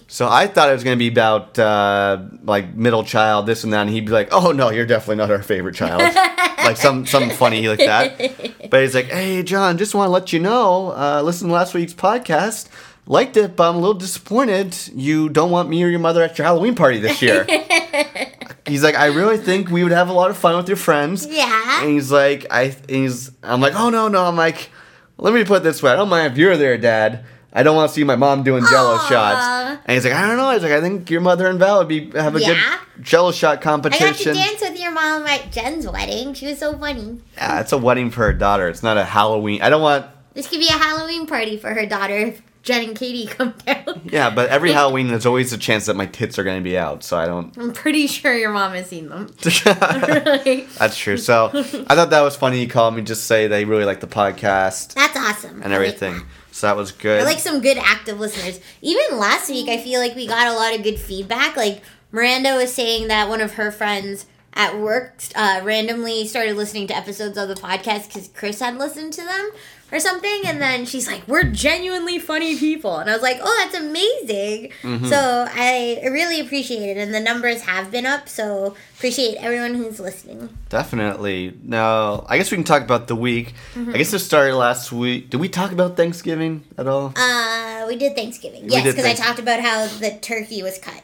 [0.08, 3.74] So I thought it was going to be about uh, like middle child, this and
[3.74, 6.02] that, and he'd be like, "Oh no, you're definitely not our favorite child,"
[6.60, 8.70] like some something funny like that.
[8.70, 11.74] But he's like, "Hey John, just want to let you know, uh, listen to last
[11.74, 12.70] week's podcast."
[13.06, 14.78] Liked it, but I'm a little disappointed.
[14.96, 17.46] You don't want me or your mother at your Halloween party this year.
[18.66, 21.26] he's like, I really think we would have a lot of fun with your friends.
[21.28, 21.82] Yeah.
[21.82, 24.26] And he's like, I, and he's, I'm like, oh no, no.
[24.26, 24.70] I'm like,
[25.18, 25.92] let me put it this way.
[25.92, 27.26] I don't mind if you're there, Dad.
[27.56, 29.08] I don't want to see my mom doing Jello Aw.
[29.10, 29.82] shots.
[29.86, 30.50] And he's like, I don't know.
[30.52, 32.48] He's like, I think your mother and Val would be have a Yeah?
[32.96, 34.08] good Jello shot competition.
[34.08, 36.34] I got to dance with your mom at Jen's wedding.
[36.34, 37.20] She was so funny.
[37.36, 38.70] Yeah, it's a wedding for her daughter.
[38.70, 39.62] It's not a Halloween.
[39.62, 40.06] I don't want.
[40.34, 44.02] This could be a Halloween party for her daughter if Jen and Katie come down.
[44.06, 46.78] Yeah, but every Halloween there's always a chance that my tits are going to be
[46.78, 47.04] out.
[47.04, 47.56] So I don't.
[47.58, 49.28] I'm pretty sure your mom has seen them.
[49.44, 51.18] That's true.
[51.18, 52.62] So I thought that was funny.
[52.62, 55.62] You called me just say they really like the podcast That's awesome.
[55.62, 56.22] and I like everything.
[56.52, 57.20] So that was good.
[57.22, 58.60] We're like some good active listeners.
[58.82, 61.58] Even last week, I feel like we got a lot of good feedback.
[61.58, 66.88] Like Miranda was saying that one of her friends at work uh, randomly started listening
[66.88, 69.52] to episodes of the podcast because Chris had listened to them
[69.94, 73.64] or something, and then she's like, "We're genuinely funny people," and I was like, "Oh,
[73.64, 75.06] that's amazing!" Mm-hmm.
[75.06, 78.28] So I really appreciate it, and the numbers have been up.
[78.28, 80.50] So appreciate everyone who's listening.
[80.70, 81.54] Definitely.
[81.64, 83.54] Now, I guess we can talk about the week.
[83.76, 83.92] Mm-hmm.
[83.92, 85.30] I guess it started last week.
[85.30, 87.14] Did we talk about Thanksgiving at all?
[87.16, 91.04] Uh, we did Thanksgiving, We yes, because I talked about how the turkey was cut.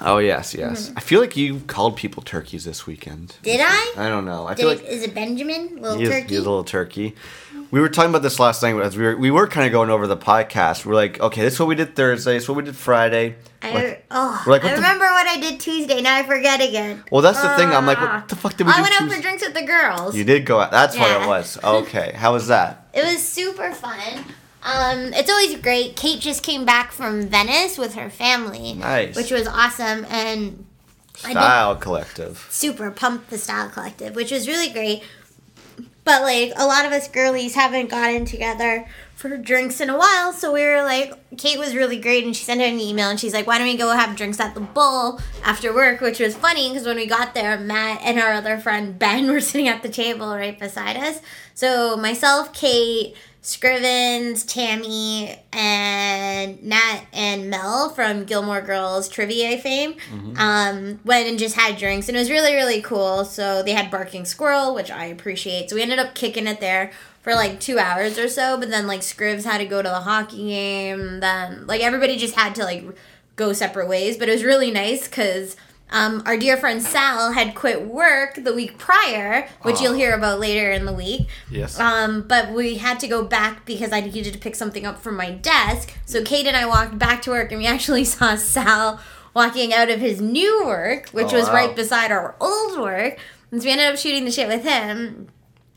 [0.00, 0.88] Oh yes, yes.
[0.88, 0.98] Mm-hmm.
[0.98, 3.36] I feel like you called people turkeys this weekend.
[3.42, 3.92] Did I?
[3.96, 4.46] I don't know.
[4.46, 6.28] I Did, feel like is it Benjamin, little turkey?
[6.28, 7.14] he is a little turkey.
[7.70, 9.90] We were talking about this last night as we were we were kind of going
[9.90, 10.86] over the podcast.
[10.86, 12.34] We're like, okay, this is what we did Thursday.
[12.34, 13.36] This is what we did Friday.
[13.60, 16.00] I, Like- oh, like, I the- remember what I did Tuesday.
[16.00, 17.02] Now I forget again.
[17.10, 17.68] well, that's the thing.
[17.70, 18.20] I'm like, Ah.
[18.20, 20.16] what the fuck did we I went out for drinks with the girls.
[20.16, 20.70] You did go out.
[20.70, 21.58] That's what it was.
[21.62, 22.86] Okay, how was that?
[22.98, 24.24] It was super fun.
[24.62, 25.96] Um, it's always great.
[25.96, 29.14] Kate just came back from Venice with her family, Nice.
[29.16, 30.66] which was awesome, and
[31.16, 32.46] Style Collective.
[32.50, 35.02] super pumped the Style Collective, which was really great.
[36.04, 40.32] but like a lot of us girlies haven't gotten together for drinks in a while.
[40.32, 43.20] So we were like, Kate was really great, and she sent out an email, and
[43.20, 46.34] she's like, "Why don't we go have drinks at the Bull after work?" Which was
[46.34, 49.82] funny because when we got there, Matt and our other friend Ben were sitting at
[49.82, 51.20] the table right beside us.
[51.54, 53.14] So myself, Kate.
[53.42, 59.94] Scrivens, Tammy, and Nat and Mel from Gilmore Girls trivia fame
[60.36, 63.24] um, went and just had drinks, and it was really, really cool.
[63.24, 65.70] So they had Barking Squirrel, which I appreciate.
[65.70, 66.90] So we ended up kicking it there
[67.22, 70.00] for like two hours or so, but then like Scrivs had to go to the
[70.00, 71.20] hockey game.
[71.20, 72.84] Then like everybody just had to like
[73.36, 75.56] go separate ways, but it was really nice because.
[75.90, 80.38] Um, our dear friend Sal had quit work the week prior, which you'll hear about
[80.38, 81.28] later in the week.
[81.50, 81.80] Yes.
[81.80, 85.16] Um, but we had to go back because I needed to pick something up from
[85.16, 85.94] my desk.
[86.04, 89.00] So Kate and I walked back to work, and we actually saw Sal
[89.34, 91.54] walking out of his new work, which Oh, was wow.
[91.54, 93.18] right beside our old work.
[93.50, 95.28] And so we ended up shooting the shit with him.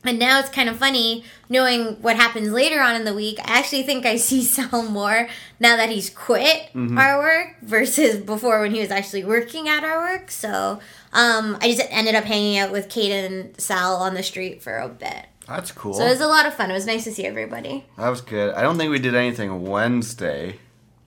[0.04, 3.38] And now it's kind of funny knowing what happens later on in the week.
[3.46, 6.98] I actually think I see Sal more now that he's quit Mm-hmm.
[6.98, 10.32] our work versus before when he was actually working at our work.
[10.32, 10.80] So
[11.14, 14.78] um, I just ended up hanging out with Kate and Sal on the street for
[14.78, 15.26] a bit.
[15.48, 15.94] That's cool.
[15.94, 16.72] So it was a lot of fun.
[16.72, 17.86] It was nice to see everybody.
[17.98, 18.54] that was good.
[18.56, 20.58] I don't think we did anything Wednesday.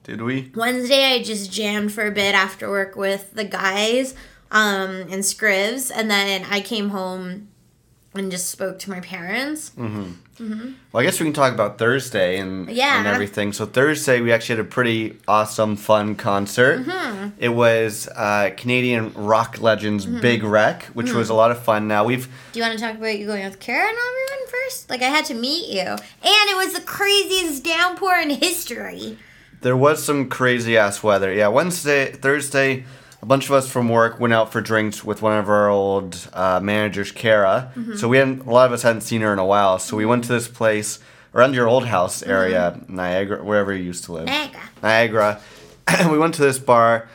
[0.03, 0.51] Did we?
[0.53, 4.13] Wednesday, I just jammed for a bit after work with the guys
[4.51, 7.47] um, and Scrivs, and then I came home
[8.17, 9.71] and just spoke to my parents.
[9.77, 10.11] Mm-hmm.
[10.43, 10.71] Mm-hmm.
[10.91, 12.97] Well, I guess we can talk about Thursday and, Yeah.
[12.99, 13.53] and everything.
[13.53, 16.85] So Thursday, we actually had a pretty awesome, fun concert.
[16.85, 17.29] Mm-hmm.
[17.39, 20.19] It was uh, Canadian rock legends Mm-hmm.
[20.21, 21.87] Big Wreck, which was a lot of fun.
[21.87, 24.89] Now we've Do you want to talk about you going with Kara and everyone first?
[24.89, 29.17] Like I had to meet you, and it was the craziest downpour in history.
[29.61, 31.33] there was some crazy ass weather.
[31.33, 32.83] Yeah, Wednesday, Thursday,
[33.21, 36.27] a bunch of us from work went out for drinks with one of our old
[36.33, 37.71] uh, managers, Kara.
[37.75, 37.95] Mm-hmm.
[37.95, 39.79] So we hadn't, a lot of us hadn't seen her in a while.
[39.79, 40.99] So we went to this place
[41.33, 44.25] around your old house area, Niagara, wherever you used to live.
[44.25, 44.61] Niagara.
[44.83, 45.41] Niagara.
[45.87, 47.07] And we went to this bar,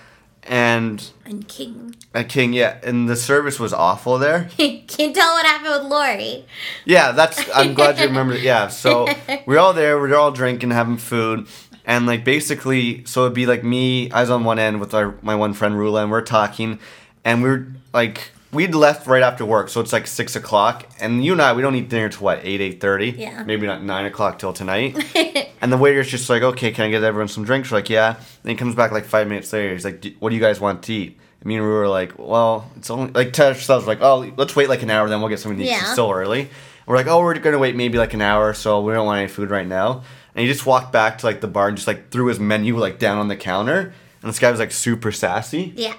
[0.45, 1.95] and and King.
[2.15, 4.49] at King, yeah, and the service was awful there.
[4.57, 6.45] Can't tell what happened with Lori.
[6.85, 7.43] Yeah, that's.
[7.55, 8.37] I'm glad you remember.
[8.37, 9.09] Yeah, so
[9.47, 9.99] we're all there.
[10.01, 11.47] We're all drinking, having food,
[11.85, 14.11] and like basically, so it'd be like me.
[14.11, 16.79] I was on one end with our my one friend Rula, and we're talking,
[17.25, 18.33] and we're like.
[18.53, 21.63] We'd left right after work, so it's like six o'clock, and you and I, we
[21.63, 23.11] don't eat dinner till what eight eight thirty.
[23.11, 23.45] Yeah.
[23.45, 24.97] Maybe not nine o'clock till tonight.
[25.63, 28.17] and the waiter's just like, "Okay, can I get everyone some drinks?" We're like, "Yeah."
[28.17, 29.73] And he comes back like five minutes later.
[29.73, 31.87] He's like, "D- "What do you guys want to eat?" And me and Rue were
[31.87, 35.21] like, "Well, it's only like to ourselves like, oh, let's wait like an hour, then
[35.21, 35.69] we'll get something to eat.
[35.69, 35.83] Yeah.
[35.83, 36.49] It's still early." And
[36.89, 39.29] we're like, "Oh, we're gonna wait maybe like an hour, so we don't want any
[39.29, 40.03] food right now."
[40.41, 42.79] And he just walked back to like the bar and just like threw his menu
[42.79, 43.93] like down on the counter.
[44.23, 45.75] And this guy was like super sassy.
[45.77, 45.93] Yeah.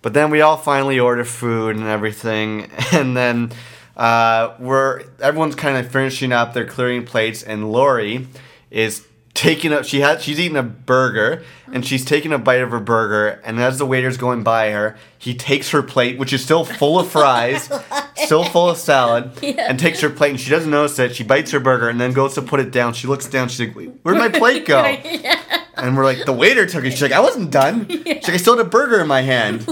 [0.00, 3.52] But then we all finally order food and everything, and then
[3.94, 6.54] uh, we're everyone's kind of finishing up.
[6.54, 8.26] They're clearing plates, and Lori
[8.70, 9.84] is taking up.
[9.84, 13.40] She had she's eating a burger, and she's taking a bite of her burger.
[13.44, 16.98] And as the waiter's going by her, he takes her plate, which is still full
[16.98, 17.70] of fries,
[18.16, 20.30] still full of salad, and takes her plate.
[20.30, 21.14] And she doesn't notice it.
[21.14, 22.94] She bites her burger and then goes to put it down.
[22.94, 23.48] She looks down.
[23.48, 24.82] She's like, "Where'd my plate go?"
[25.76, 26.92] And we're like, the waiter took it.
[26.92, 27.86] She's like, I wasn't done.
[27.90, 29.66] She's like, I still had a burger in my hand.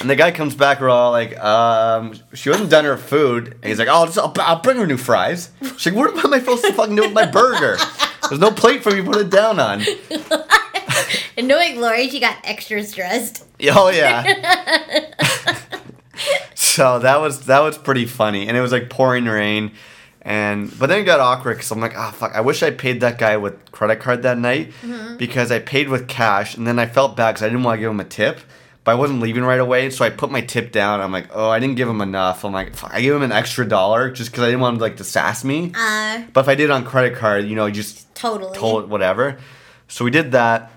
[0.00, 0.80] And the guy comes back.
[0.80, 3.54] We're all like, um, she wasn't done her food.
[3.54, 5.50] And he's like, oh, just, I'll, I'll bring her new fries.
[5.76, 7.76] She's like, what am I supposed to fucking do with my burger?
[8.28, 9.82] There's no plate for me to put it down on.
[11.38, 13.46] And knowing Lori, she got extra stressed.
[13.70, 14.24] Oh yeah.
[16.56, 19.70] so that was that was pretty funny, and it was like pouring rain,
[20.22, 22.34] and but then it got awkward because I'm like, ah, fuck.
[22.34, 24.72] I wish I paid that guy with credit card that night
[25.16, 27.80] because I paid with cash, and then I felt bad because I didn't want to
[27.82, 28.40] give him a tip.
[28.88, 31.02] But I wasn't leaving right away, so I put my tip down.
[31.02, 32.42] I'm like, oh, I didn't give him enough.
[32.42, 34.78] I'm like, fuck, I gave him an extra dollar just because I didn't want him
[34.78, 35.72] to, like to sass me.
[35.74, 38.56] Uh, But if I did on credit card, you know, just totally.
[38.56, 39.36] told whatever.
[39.88, 40.72] So we did that,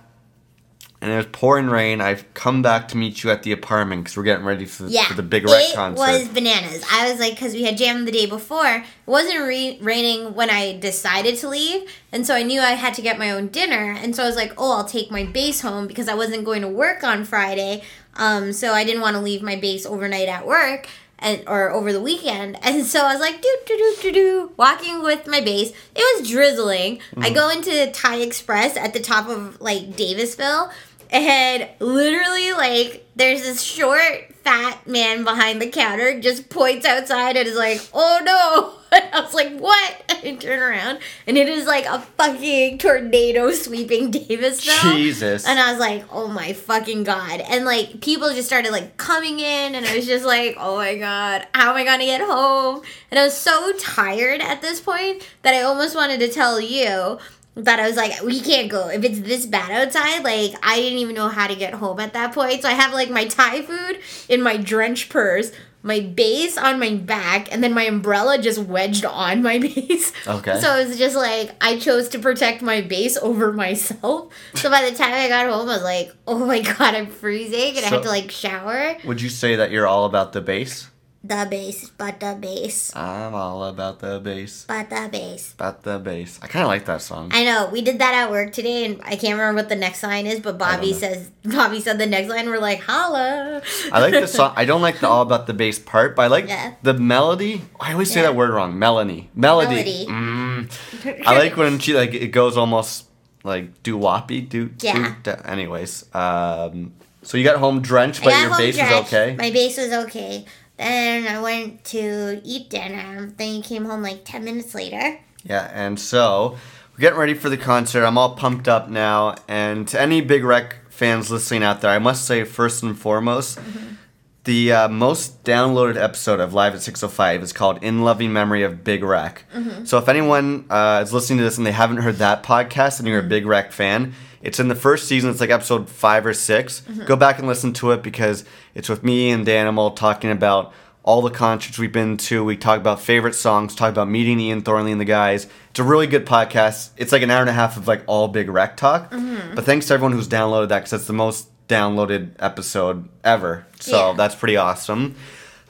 [1.01, 2.01] and it was pouring rain.
[2.01, 5.05] I've come back to meet you at the apartment because we're getting ready for, Yeah,
[5.05, 5.97] for the Big Wreck it concert.
[5.99, 6.83] was bananas.
[6.91, 8.67] I was like, because we had jammed the day before.
[8.75, 12.93] It wasn't re- raining when I decided to leave, and so I knew I had
[12.95, 13.95] to get my own dinner.
[13.97, 16.61] And so I was like, oh, I'll take my bass home because I wasn't going
[16.61, 17.83] to work on Friday.
[18.15, 20.87] Um, so I didn't want to leave my bass overnight at work.
[21.23, 24.51] And, or over the weekend, and so I was like, do do do do do,
[24.57, 25.69] walking with my bass.
[25.95, 26.99] It was drizzling.
[27.15, 27.33] I Mm-hmm.
[27.35, 30.71] go into Thai Express at the top of like Davisville,
[31.11, 37.47] and literally, like, there's this short, fat man behind the counter just points outside and
[37.47, 38.77] is like, oh no.
[38.93, 40.03] And I was like, what?
[40.09, 44.91] I turn around and it is like a fucking tornado sweeping Davisville.
[44.91, 45.47] Jesus.
[45.47, 47.39] And I was like, oh my fucking god.
[47.39, 50.97] And like people just started like coming in and I was just like, oh my
[50.97, 52.81] god, how am I gonna get home?
[53.09, 57.17] And I was so tired at this point that I almost wanted to tell you
[57.55, 58.87] that I was like, we can't go.
[58.89, 62.13] If it's this bad outside, like I didn't even know how to get home at
[62.13, 62.61] that point.
[62.61, 65.51] So I have like my Thai food in my drenched purse,
[65.83, 70.13] my bass on my back, and then my umbrella just wedged on my bass.
[70.27, 70.59] Okay.
[70.61, 74.31] So it was just like I chose to protect my bass over myself.
[74.55, 77.75] So by the time I got home, I was like, oh my god, I'm freezing,
[77.77, 78.95] and I So- had to like shower.
[79.03, 80.87] Would you say that you're all about the bass?
[81.23, 82.95] The bass, but the bass.
[82.95, 84.65] I'm all about the bass.
[84.67, 85.53] but the base.
[85.53, 86.39] About the bass.
[86.41, 87.29] I kind of like that song.
[87.31, 90.01] I know we did that at work today, and I can't remember what the next
[90.01, 92.49] line is, but Bobby says Bobby said the next line.
[92.49, 93.61] We're like, holla.
[93.93, 94.53] I like the song.
[94.55, 96.73] I don't like the all about the bass part, but I like Yeah.
[96.81, 97.61] the melody.
[97.79, 98.27] I always say Yeah.
[98.33, 98.79] that word wrong.
[98.79, 99.29] Melanie.
[99.35, 99.75] Melody.
[99.75, 100.05] Melody.
[100.07, 101.21] Mm.
[101.27, 103.05] I like when she like it goes almost
[103.43, 104.49] like doo woppy.
[104.49, 105.13] Do Yeah.
[105.21, 109.35] do- anyways, um, so you got home drenched, but got your bass was okay.
[109.37, 110.45] My bass was okay.
[110.81, 113.17] Then I went to eat dinner.
[113.17, 115.19] And then he came home like ten minutes later.
[115.43, 116.57] Yeah, and so
[116.93, 118.03] we're getting ready for the concert.
[118.03, 119.35] I'm all pumped up now.
[119.47, 123.59] And to any Big Wreck fans listening out there, I must say, first and foremost,
[123.59, 123.95] mm-hmm.
[124.43, 128.83] The uh, most downloaded episode of Live at 605 is called In Loving Memory of
[128.83, 129.45] Big Wreck.
[129.85, 133.07] So if anyone uh, is listening to this and they haven't heard that podcast and
[133.07, 135.29] you're a Big Wreck fan, it's in the first season.
[135.29, 139.03] It's like episode five or 6 Go back and listen to it because it's with
[139.03, 140.73] me and Danimal talking about
[141.03, 142.43] all the concerts we've been to.
[142.43, 145.47] We talk about favorite songs, talk about meeting Ian Thornley and the guys.
[145.69, 146.89] It's a really good podcast.
[146.97, 149.11] It's like an hour and a half of like all Big Wreck talk.
[149.55, 153.65] But thanks to everyone who's downloaded that because it's the most downloaded episode ever.
[153.79, 154.13] So Yeah.
[154.17, 155.15] that's pretty awesome.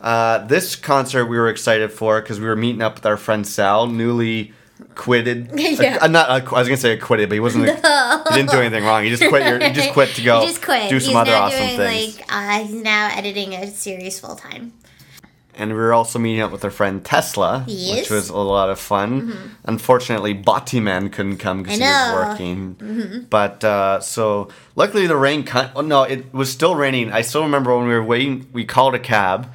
[0.01, 3.45] Uh, this concert we were excited for because we were meeting up with our friend
[3.45, 4.51] Sal, newly
[4.95, 5.51] quitted.
[5.59, 5.99] Yeah.
[6.01, 7.65] Uh, not, uh, I was gonna say acquitted, but he wasn't.
[7.67, 9.03] he didn't do anything wrong.
[9.03, 9.45] He just quit.
[9.47, 10.89] Your, he just quit to go He just quit.
[10.89, 12.17] do some he's other awesome doing things.
[12.17, 14.73] like uh, he's now editing a series full time.
[15.55, 17.89] And we were also meeting up with our friend Tesla, Yes.
[17.89, 17.95] Mm-hmm.
[17.99, 19.57] which was a lot of fun.
[19.65, 23.25] Unfortunately, Batiman couldn't come because he was working.
[23.29, 25.43] But uh, so luckily the rain.
[25.43, 27.11] Cut, oh no, it was still raining.
[27.11, 28.47] I still remember when we were waiting.
[28.53, 29.53] We called a cab,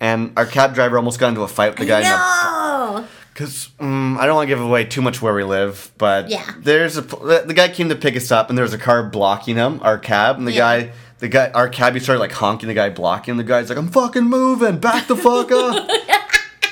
[0.00, 2.02] and our cab driver almost got into a fight with the guy.
[2.02, 3.06] no.
[3.32, 6.42] Because um, I don't want to give away too much where we live, but Yeah.
[6.58, 9.02] there's a the the guy came to pick us up, and there was a car
[9.02, 10.58] blocking him, our cab, and the Yeah.
[10.86, 13.36] guy, the guy, our cabbie started like honking the guy blocking.
[13.36, 15.88] The guy's like, "I'm fucking moving, back the fuck up."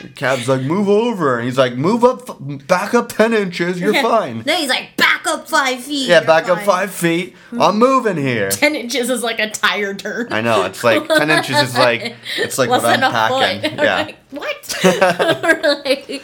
[0.04, 2.28] the cab's like, "Move over," and he's like, "Move up,
[2.66, 6.08] back up ten inches, you're fine." No, he's like back up five feet.
[6.08, 7.34] Yeah, you're back up fine." five feet.
[7.58, 8.50] I'm moving here.
[8.64, 10.32] Ten inches is like a tire turn.
[10.32, 13.60] I know it's like ten inches is like it's like Less what I'm a packing.
[13.62, 13.72] foot.
[13.72, 14.02] I'm Yeah.
[14.02, 15.84] like, what?
[15.84, 16.22] Like,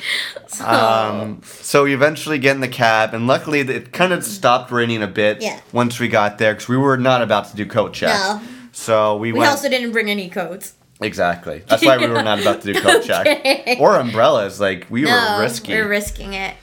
[0.48, 4.70] so, Um, so we eventually get in the cab, and luckily it kind of stopped
[4.72, 5.60] raining a bit Yeah.
[5.72, 8.12] once we got there because we were not about to do coat check.
[8.14, 8.40] No.
[8.72, 10.74] So we, we went also didn't bring any coats.
[11.02, 11.62] Exactly.
[11.68, 14.60] That's why we were not about to do coat check or umbrellas.
[14.60, 15.72] Like we No, were risky.
[15.72, 15.80] No.
[15.80, 16.54] We're risking it.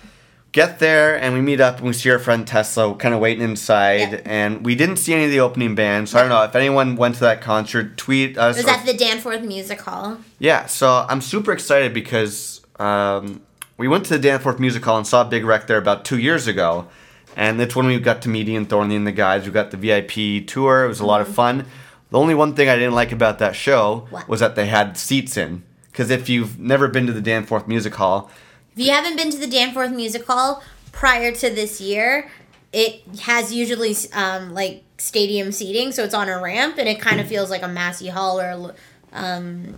[0.54, 3.44] get there and we meet up and we see our friend Tesla kind of waiting
[3.44, 6.12] inside, and we didn't see any of the opening bands.
[6.12, 7.98] So I don't know if anyone went to that concert.
[7.98, 8.58] Tweet us.
[8.58, 10.18] It was or- at the Danforth Music Hall.
[10.40, 13.42] Yeah, so I'm super excited because um,
[13.78, 16.48] we went to the Danforth Music Hall and saw Big Wreck there about two years
[16.48, 16.88] ago.
[17.36, 19.46] And that's when we got to meet Ian Thornley and the guys.
[19.46, 20.84] We got the VIP tour.
[20.86, 21.68] It was a lot of fun.
[22.10, 24.28] The only one thing I didn't like about that show What?
[24.30, 25.64] was that they had seats in.
[25.92, 28.30] Because if you've never been to the Danforth Music Hall,
[28.76, 32.30] If you haven't been to the Danforth Music Hall prior to this year,
[32.72, 37.20] it has usually um, like stadium seating, so it's on a ramp, and it kind
[37.20, 38.76] of feels like a Massey Hall or
[39.14, 39.76] um,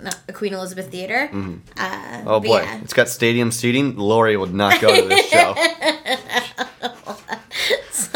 [0.00, 1.28] not a Queen Elizabeth Theater.
[1.76, 2.80] Uh, oh boy, yeah.
[2.82, 3.96] it's got stadium seating.
[3.96, 5.54] Lori would not go to this show.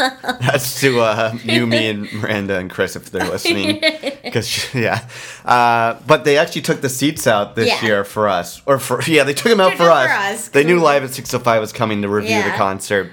[0.41, 3.79] That's to uh, you, me, and Miranda and Chris if they're listening.
[4.23, 5.07] Because yeah,
[5.45, 7.85] uh, but they actually took the seats out this Yeah.
[7.85, 10.07] year for us, or for yeah, they took them out for us.
[10.07, 13.11] for us, They knew Live at Six Oh Five was coming to review the concert,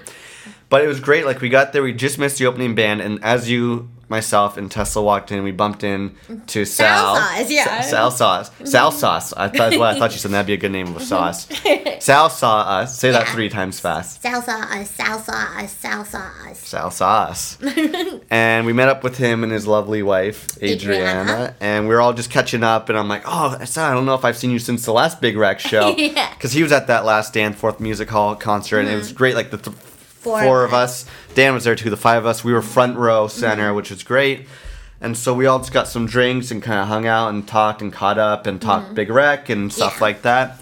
[0.69, 1.25] but it was great.
[1.25, 4.69] Like we got there, we just missed the opening band, and as you, myself, and
[4.71, 6.15] Tesla walked in, we bumped in
[6.47, 7.15] to Sal.
[7.15, 7.81] Sauce, yeah.
[7.81, 8.51] Sal sauce.
[8.63, 9.33] Sal sauce.
[9.33, 11.47] I thought what I thought you said that'd be a good name of a sauce.
[11.99, 12.97] Sal saw us.
[12.97, 14.21] Say that three times fast.
[14.23, 16.49] Salsa, uh, salsa, uh, salsa.
[16.49, 17.57] uh, Sal Sauce.
[18.29, 20.73] and we met up with him and his lovely wife, Adriana,
[21.21, 21.55] Adriana.
[21.59, 22.89] and we were all just catching up.
[22.89, 25.21] And I'm like, oh, Sal, I don't know if I've seen you since the last
[25.21, 25.95] Big Wreck show.
[26.09, 26.33] Yeah.
[26.33, 29.35] Because he was at that last Danforth Music Hall concert, and it was great.
[29.35, 29.75] Like the th-
[30.19, 31.05] four, Four of us.
[31.35, 32.43] Dan was there too, the five of us.
[32.43, 34.47] We were front row center, which was great.
[35.01, 37.81] And so we all just got some drinks and kind of hung out and talked
[37.81, 40.03] and caught up and talked Big Wreck and stuff Yeah.
[40.03, 40.59] like that.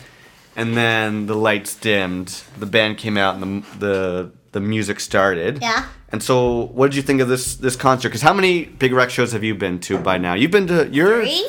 [0.56, 2.42] and then the lights dimmed.
[2.58, 5.60] The band came out, and the the the music started.
[5.62, 5.86] Yeah.
[6.12, 8.10] And so, what did you think of this this concert?
[8.10, 10.34] Because how many Big Wreck shows have you been to by now?
[10.34, 11.22] You've been to you're.
[11.22, 11.48] Three?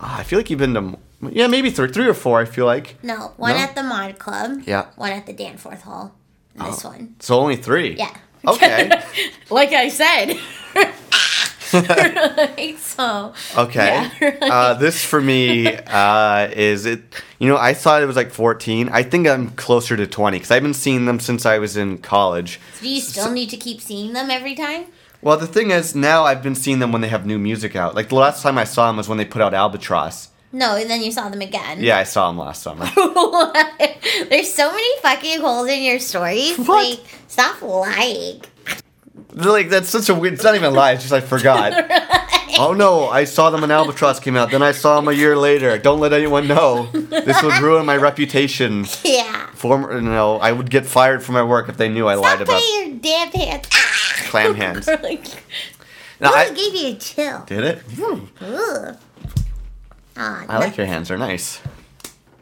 [0.00, 0.98] Ah, I feel like you've been to
[1.30, 2.40] yeah maybe three three or four.
[2.40, 3.62] I feel like No, one No?
[3.62, 4.62] at the Mod Club.
[4.66, 4.86] Yeah.
[4.94, 6.14] One at the Danforth Hall.
[6.56, 7.16] And this one.
[7.20, 7.94] so only three.
[7.96, 8.16] Yeah.
[8.46, 8.90] Okay.
[9.50, 10.38] Like I said.
[12.78, 14.08] so Okay.
[14.20, 14.38] Yeah.
[14.42, 17.02] uh, this for me uh, is it.
[17.38, 18.88] You know, I thought it was like 14.
[18.90, 21.98] I think I'm closer to 20 because I've been seeing them since I was in
[21.98, 22.60] college.
[22.80, 24.86] do you still need to keep seeing them every time?
[25.20, 27.94] Well, the thing is, now I've been seeing them when they have new music out.
[27.94, 30.28] Like the last time I saw them was when they put out Albatross.
[30.54, 31.82] No, and then you saw them again.
[31.82, 32.86] Yeah, I saw them last summer.
[34.30, 36.56] There's so many fucking holes in your stories.
[36.56, 36.88] What?
[36.88, 38.40] Like, stop lying.
[39.32, 40.34] Like that's such a weird.
[40.34, 40.92] It's not even a lie.
[40.92, 41.72] It's just I forgot.
[42.60, 43.08] oh no!
[43.08, 44.52] I saw them when Albatross came out.
[44.52, 45.76] Then I saw them a year later.
[45.76, 46.86] Don't let anyone know.
[46.92, 48.86] This would ruin my reputation.
[49.02, 49.46] Yeah.
[49.54, 52.36] Former, you know, I would get fired from my work if they knew I lied
[52.36, 53.60] Stop about putting your damn.
[53.72, 54.26] Ah!
[54.28, 54.86] clam hands.
[54.86, 55.24] like,
[56.20, 57.44] No, Ooh, I- it gave you a chill.
[57.46, 57.82] Did it?
[57.98, 58.96] Ooh.
[60.16, 61.08] I like your hands.
[61.08, 61.60] They're nice.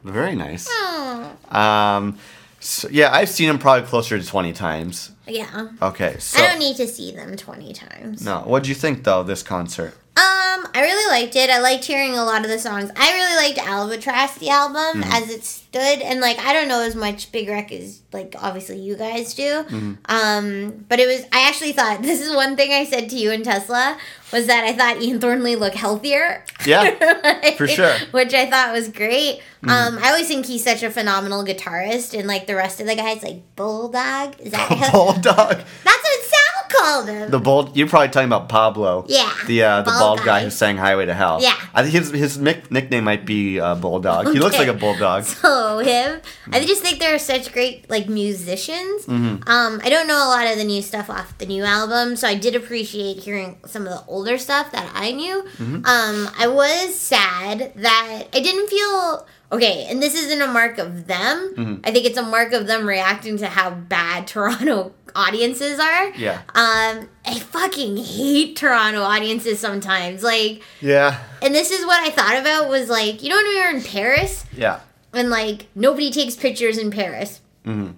[0.04, 0.66] Very nice.
[0.70, 1.36] Oh.
[1.50, 2.18] Um,
[2.60, 5.12] so, yeah, I've seen them probably closer to 20 times.
[5.26, 5.68] Yeah.
[5.80, 6.42] Okay, so.
[6.42, 8.24] I don't need to see them 20 times.
[8.24, 9.96] no, what'd you think, though, of this concert?
[10.14, 11.48] Um, I really liked it.
[11.48, 12.90] I liked hearing a lot of the songs.
[12.96, 16.02] I really liked Albatross, the album, as it stood.
[16.02, 19.64] And, like, I don't know as much Big Wreck as, like, obviously you guys do.
[20.04, 23.30] Um, but it was, I actually thought, this is one thing I said to you
[23.30, 23.96] and Tesla,
[24.32, 26.44] was that I thought Ian Thornley looked healthier.
[26.66, 27.96] Yeah, for sure.
[28.10, 29.40] Which I thought was great.
[29.66, 32.96] Um, I always think he's such a phenomenal guitarist, and like the rest of the
[32.96, 34.38] guys, like Bulldog.
[34.40, 35.24] Is that Bulldog.
[35.24, 36.41] that's what Sal
[36.72, 37.30] called him?
[37.30, 37.76] The bald.
[37.76, 39.04] You're probably talking about Pablo.
[39.08, 40.24] Yeah, The uh, the bald bald, guy.
[40.24, 40.44] guy.
[40.44, 41.54] who sang "Highway to Hell." Yeah.
[41.74, 44.32] I think his his nick- nickname might be uh, Bulldog.
[44.32, 45.24] He looks like a bulldog.
[45.42, 46.20] so him.
[46.50, 49.06] I just think they're such great like musicians.
[49.06, 49.48] Mm-hmm.
[49.48, 52.26] Um, I don't know a lot of the new stuff off the new album, so
[52.28, 55.42] I did appreciate hearing some of the older stuff that I knew.
[55.58, 55.84] Mm-hmm.
[55.86, 61.06] Um, I was sad that I didn't feel okay, and this isn't a mark of
[61.06, 61.54] them.
[61.56, 61.74] Mm-hmm.
[61.84, 66.08] I think it's a mark of them reacting to how bad Toronto audiences are.
[66.16, 66.40] Yeah.
[66.54, 70.22] Um, I fucking hate Toronto audiences sometimes.
[70.22, 71.18] Like, Yeah.
[71.42, 73.82] and this is what I thought about was like, you know, when we were in
[73.82, 74.80] Paris Yeah.
[75.12, 77.40] and like nobody takes pictures in Paris.
[77.66, 77.92] Mm-hmm.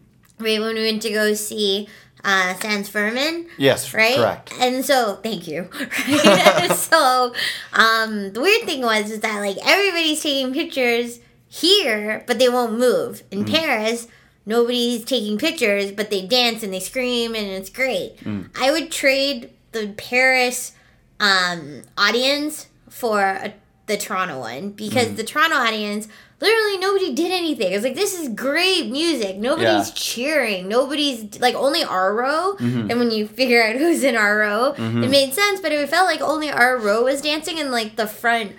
[0.44, 1.88] Right when we went to go see
[2.24, 3.46] uh, Sans Furman.
[3.58, 3.94] Yes.
[3.94, 4.16] Right.
[4.16, 4.52] Correct.
[4.58, 5.68] And so, thank you.
[6.08, 6.72] Right?
[6.74, 7.32] so,
[7.74, 11.20] um, the weird thing was is that like everybody's taking pictures
[11.60, 13.22] here, but they won't move.
[13.30, 13.52] In mm.
[13.52, 14.08] Paris,
[14.44, 18.16] nobody's taking pictures, but they dance and they scream, and it's great.
[18.18, 18.50] Mm.
[18.60, 20.72] I would trade the Paris
[21.20, 23.54] um, audience for a,
[23.86, 25.16] the Toronto one because mm.
[25.16, 26.08] the Toronto audience
[26.40, 27.72] literally nobody did anything.
[27.72, 29.36] It was like this is great music.
[29.36, 29.94] Nobody's Yeah.
[29.94, 30.68] cheering.
[30.68, 32.56] Nobody's like only our row.
[32.58, 32.90] Mm-hmm.
[32.90, 35.10] And when you figure out who's in our row, it mm-hmm.
[35.10, 35.60] made sense.
[35.60, 38.52] But it felt like only our row was dancing, and like the front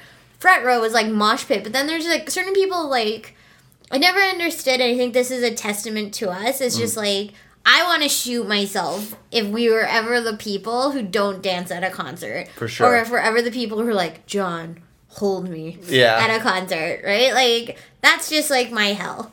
[0.46, 1.64] front row was like mosh pit.
[1.64, 3.36] But then there's like certain people like
[3.90, 4.80] I never understood.
[4.80, 6.62] And I think this is a testament to us.
[6.62, 6.80] It's mm.
[6.80, 7.32] just like.
[7.68, 11.84] I want to shoot myself if we were ever the people who don't dance at
[11.84, 12.48] a concert.
[12.50, 12.90] For sure.
[12.90, 16.16] Or if we're ever the people who are like, John, hold me Yeah.
[16.16, 17.34] at a concert, right?
[17.34, 19.32] Like, that's just like my hell.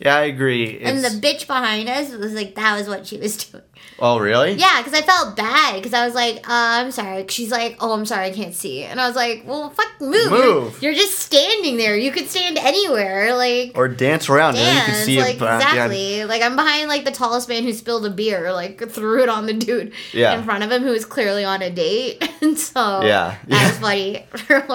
[0.00, 0.80] Yeah, I agree.
[0.80, 3.62] And the bitch behind us was like, that was what she was doing.
[4.00, 4.52] Oh, really?
[4.52, 7.26] Yeah, because I felt bad because I was like, uh, I'm sorry.
[7.28, 8.82] She's like, oh, I'm sorry, I can't see.
[8.84, 10.30] And I was like, well, fuck, move.
[10.30, 10.82] Move.
[10.82, 11.96] You're, you're just standing there.
[11.96, 13.34] You could stand anywhere.
[13.34, 15.04] Like, Or dance around, and you can dance.
[15.04, 16.24] see like, it behind- behind- exactly.
[16.24, 19.46] Like, I'm behind, like, the tallest man who spilled a beer, like, threw it on
[19.46, 20.36] the dude Yeah.
[20.38, 22.22] in front of him who was clearly on a date.
[22.40, 23.36] and so, Yeah.
[23.46, 23.58] yeah.
[23.58, 24.26] that was funny.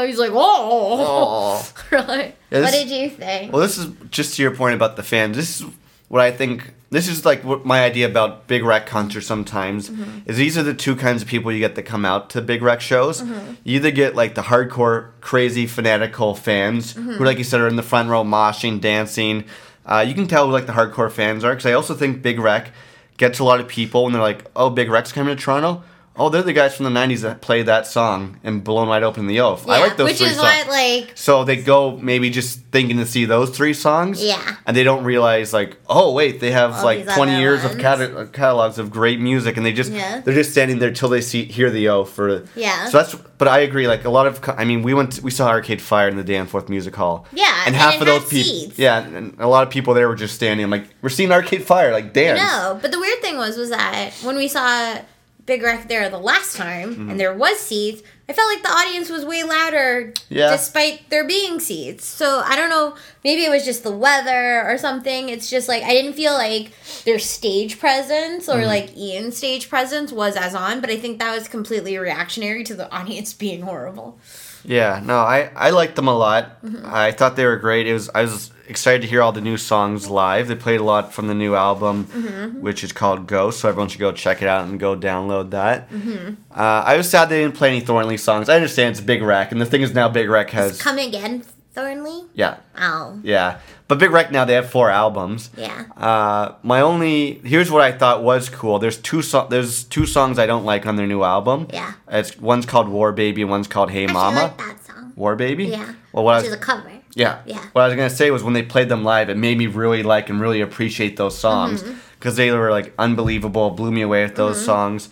[0.07, 1.65] He's like, oh.
[1.65, 1.71] Oh.
[1.91, 2.35] Right.
[2.51, 3.51] Yeah, what did you think?
[3.51, 5.35] Well, this is just to your point about the fans.
[5.35, 5.67] This is
[6.07, 6.71] what I think.
[6.91, 9.25] This is like what my idea about Big Wreck concerts.
[9.27, 10.29] Sometimes Mm-hmm.
[10.29, 12.61] is these are the two kinds of people you get that come out to Big
[12.61, 13.21] Wreck shows.
[13.21, 13.53] Mm-hmm.
[13.63, 17.11] You either get like the hardcore, crazy, fanatical fans Mm-hmm.
[17.13, 19.43] who, like you said, are in the front row moshing, dancing.
[19.85, 22.39] Uh, you can tell who like the hardcore fans are because I also think Big
[22.39, 22.71] Wreck
[23.17, 25.83] gets a lot of people when they're like, "Oh, Big Wreck's coming to Toronto."
[26.17, 29.27] Oh, they're the guys from the '90s that played that song and blown wide open
[29.27, 29.67] The Oaf.
[29.67, 30.47] I like those Which three is songs.
[30.65, 34.23] what, like, So they go maybe just thinking to see those three songs.
[34.23, 34.55] Yeah.
[34.65, 37.71] And they don't realize like, oh wait, they have All like 20 other years of
[37.71, 37.81] ones.
[37.81, 40.21] cata- uh, catalogs of great music, and they just Yeah.
[40.21, 42.17] they're just standing there till they see hear The Oaf.
[42.55, 42.85] Yeah.
[42.87, 43.15] So that's.
[43.37, 43.85] But I agree.
[43.85, 46.69] Like a lot of, I mean, we went, we saw Arcade Fire in the Danforth
[46.69, 47.25] Music Hall.
[47.33, 48.73] Yeah, And and half of those people.
[48.77, 50.63] Yeah, and a lot of people there were just standing.
[50.63, 52.39] I'm like, we're seeing Arcade Fire, like dance.
[52.39, 54.99] No, but the weird thing was was that when we saw
[55.45, 57.09] Big Wreck there the last time Mm-hmm.
[57.11, 60.49] and there was seats, I felt like the audience was way louder Yeah.
[60.51, 62.05] despite there being seats.
[62.05, 65.29] So I don't know, maybe it was just the weather or something.
[65.29, 66.71] It's just like I didn't feel like
[67.03, 68.59] their stage presence Mm-hmm.
[68.59, 72.63] or like Ian's stage presence was as on, but I think that was completely reactionary
[72.63, 74.17] to the audience being horrible.
[74.63, 76.63] Yeah, no, I I liked them a lot.
[76.63, 76.85] Mm-hmm.
[76.85, 77.85] I thought they were great.
[77.85, 80.47] It was I was excited to hear all the new songs live.
[80.47, 82.61] They played a lot from the new album, Mm-hmm.
[82.61, 83.59] which is called Ghost.
[83.59, 85.89] So everyone should go check it out and go download that.
[85.89, 86.35] Mm-hmm.
[86.51, 86.55] Uh,
[86.85, 88.49] I was sad they didn't play any Thornley songs.
[88.49, 91.43] I understand it's Big Wreck, and the thing is now Big Wreck has Come again,
[91.73, 92.23] Thornley?
[92.33, 95.49] yeah Oh, yeah, but Big Wreck now they have four albums.
[95.57, 95.85] yeah.
[95.97, 98.79] Uh, my only here's what I thought was cool.
[98.79, 101.67] There's two so- there's two songs I don't like on their new album.
[101.73, 101.93] Yeah.
[102.09, 104.41] It's one's called War Baby and one's called Hey I Mama.
[104.43, 105.13] like that song.
[105.15, 105.65] War Baby.
[105.65, 105.93] Yeah.
[106.13, 106.91] Well, what I was, is a cover.
[107.15, 107.39] Yeah.
[107.45, 107.59] Yeah.
[107.73, 110.03] What I was gonna say was when they played them live, it made me really
[110.03, 111.97] like and really appreciate those songs Mm-hmm.
[112.19, 113.71] because they were like unbelievable.
[113.71, 115.09] Blew me away with those songs.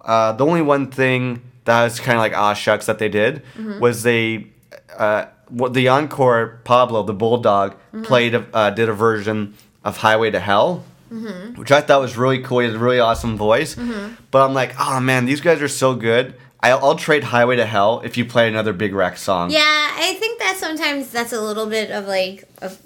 [0.00, 3.42] Uh, the only one thing that was kind of like ah shucks that they did
[3.56, 3.80] Mm-hmm.
[3.80, 4.46] was they,
[4.96, 8.02] uh, what the encore Pablo the bulldog Mm-hmm.
[8.04, 10.84] played a, uh, did a version of Highway to Hell.
[11.12, 11.58] Mm-hmm.
[11.58, 12.58] Which I thought was really cool.
[12.58, 13.74] He has a really awesome voice.
[14.30, 16.34] But I'm like, oh man, these guys are so good.
[16.60, 19.50] I'll, I'll trade Highway to Hell if you play another Big Wreck song.
[19.50, 22.44] Yeah, I think that sometimes that's a little bit of like,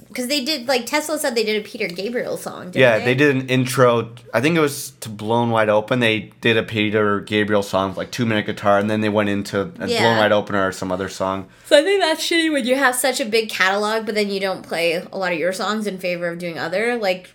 [0.09, 2.67] because they did like Tesla said they did a Peter Gabriel song.
[2.67, 3.05] Didn't Yeah, they?
[3.07, 4.11] they did an intro.
[4.35, 8.11] I think it was to "Blown Wide Open." They did a Peter Gabriel song, like
[8.11, 10.01] two minute guitar, and then they went into a Yeah.
[10.03, 11.49] "Blown Wide Open" or some other song.
[11.65, 14.39] So I think that's shitty when you have such a big catalog, but then you
[14.41, 17.31] don't play a lot of your songs in favor of doing other like.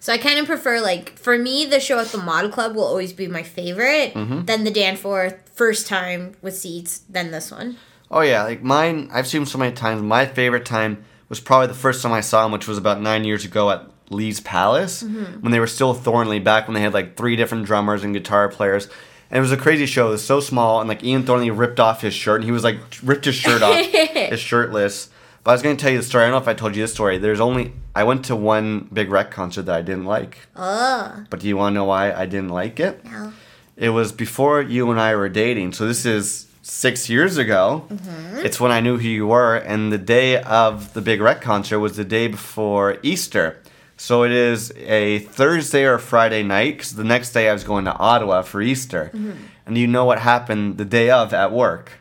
[0.00, 2.84] So I kind of prefer like for me the show at the Mod Club will
[2.84, 4.14] always be my favorite.
[4.14, 4.44] Mm-hmm.
[4.44, 7.76] Then the Danforth first time with seats, then this one.
[8.10, 9.08] Oh yeah, like mine.
[9.12, 10.02] I've seen so many times.
[10.02, 13.24] My favorite time was probably the first time I saw them, which was about nine
[13.24, 15.40] years ago at Lee's Palace Mm-hmm.
[15.40, 16.38] when they were still Thornley.
[16.38, 18.88] Back when they had like three different drummers and guitar players.
[19.30, 20.08] And it was a crazy show.
[20.08, 22.62] It was so small, and like Ian Thornley ripped off his shirt, and he was
[22.62, 25.08] like ripped his shirt off, his shirtless.
[25.44, 26.24] But I was gonna tell you the story.
[26.24, 27.18] I don't know if I told you this story.
[27.18, 30.38] There's only I went to one Big Wreck concert that I didn't like.
[30.56, 33.04] Oh But do you want to know why I didn't like it?
[33.04, 33.32] no!
[33.76, 35.72] It was before you and I were dating.
[35.74, 37.84] So this is six years ago.
[37.92, 38.44] Mhm.
[38.44, 39.56] It's when I knew who you were.
[39.56, 43.58] And the day of the Big Wreck concert was the day before Easter.
[43.96, 47.84] So it is a Thursday or Friday night because the next day I was going
[47.84, 49.10] to Ottawa for Easter.
[49.14, 49.34] Mhm.
[49.66, 51.92] And you know what happened the day of at work?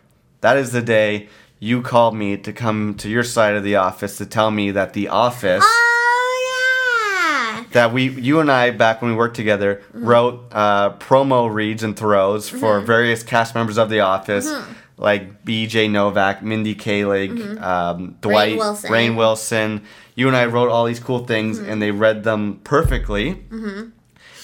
[0.42, 1.28] That is the day
[1.68, 4.92] you called me to come to your side of the office to tell me that
[4.94, 7.64] the office Oh yeah.
[7.72, 10.06] that we you and I back when we worked together Mm-hmm.
[10.06, 14.74] wrote uh, promo reads and throws for various cast members of The Office, Mm-hmm.
[14.98, 15.88] like B.J.
[15.88, 18.92] Novak, Mindy Kaling, um, Dwight, Wilson.
[18.92, 19.70] Rainn Wilson.
[20.16, 21.70] You and I wrote all these cool things, Mm-hmm.
[21.70, 23.28] and they read them perfectly.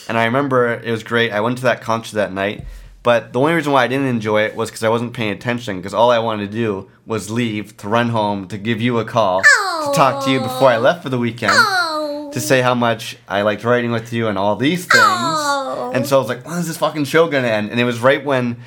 [0.07, 1.31] And I remember it was great.
[1.31, 2.65] I went to that concert that night.
[3.01, 5.77] But the only reason why I didn't enjoy it was because I wasn't paying attention.
[5.77, 9.05] Because all I wanted to do was leave to run home to give you a
[9.05, 12.29] call to talk to you before I left for the weekend Oh.
[12.33, 14.91] to say how much I liked writing with you and all these things.
[15.03, 15.91] Oh.
[15.93, 17.71] And so I was like, when is this fucking show gonna end?
[17.71, 18.57] And it was right when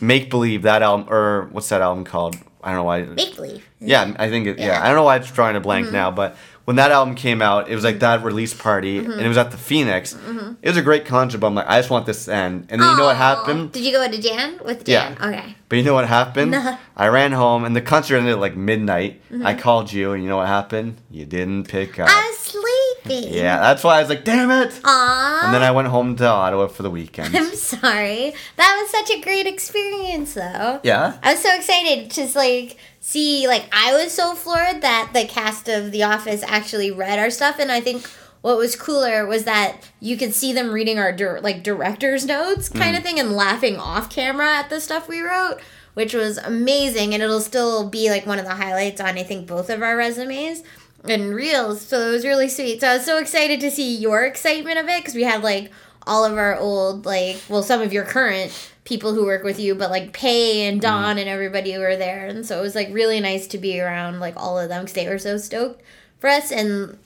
[0.00, 2.36] Make Believe that album, or what's that album called?
[2.62, 3.02] I don't know why.
[3.02, 3.64] Make believe.
[3.80, 4.58] yeah, I think it.
[4.58, 4.66] Yeah.
[4.66, 4.74] Yeah.
[4.74, 4.82] Mm-hmm.
[4.84, 6.36] I don't know why it's drawing a blank now, but
[6.66, 9.52] when that album came out, it was like that release party, and it was at
[9.52, 10.14] the Phoenix.
[10.62, 12.66] It was a great concert, but I'm like, I just want this to end.
[12.70, 13.70] And then you know what happened?
[13.72, 15.14] Did you go to Jan with Yeah.
[15.14, 15.32] Jan?
[15.32, 15.54] Okay.
[15.68, 16.54] But you know what happened?
[16.96, 19.22] I ran home, and the concert ended at like midnight.
[19.30, 19.46] Mm-hmm.
[19.46, 20.96] I called you, and you know what happened?
[21.10, 22.08] You didn't pick up.
[22.10, 22.72] I was sleeping.
[23.14, 24.80] Yeah, that's why I was like, damn it.
[24.84, 25.40] Aw.
[25.44, 27.34] And then I went home to Ottawa for the weekend.
[27.36, 28.34] I'm sorry.
[28.56, 30.80] That was such a great experience, though.
[30.82, 31.18] yeah?
[31.22, 35.68] I was so excited to like see like I was so floored that the cast
[35.68, 38.06] of The Office actually read our stuff, and I think
[38.40, 42.68] what was cooler was that you could see them reading our dir- like director's notes
[42.68, 42.98] kind mm.
[42.98, 45.58] of thing and laughing off camera at the stuff we wrote,
[45.94, 49.46] which was amazing, and it'll still be like one of the highlights on I think
[49.46, 50.62] both of our resumes
[51.10, 51.80] and reels.
[51.80, 52.80] So it was really sweet.
[52.80, 55.70] So I was so excited to see your excitement of it because we had like
[56.06, 59.74] all of our old like well some of your current people who work with you
[59.74, 62.88] but like pay and don and everybody who were there and so it was like
[62.92, 65.82] really nice to be around like all of them because they were so stoked
[66.20, 66.96] for us and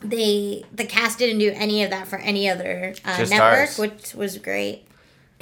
[0.00, 3.78] they the cast didn't do any of that for any other uh, network ours.
[3.78, 4.84] which was great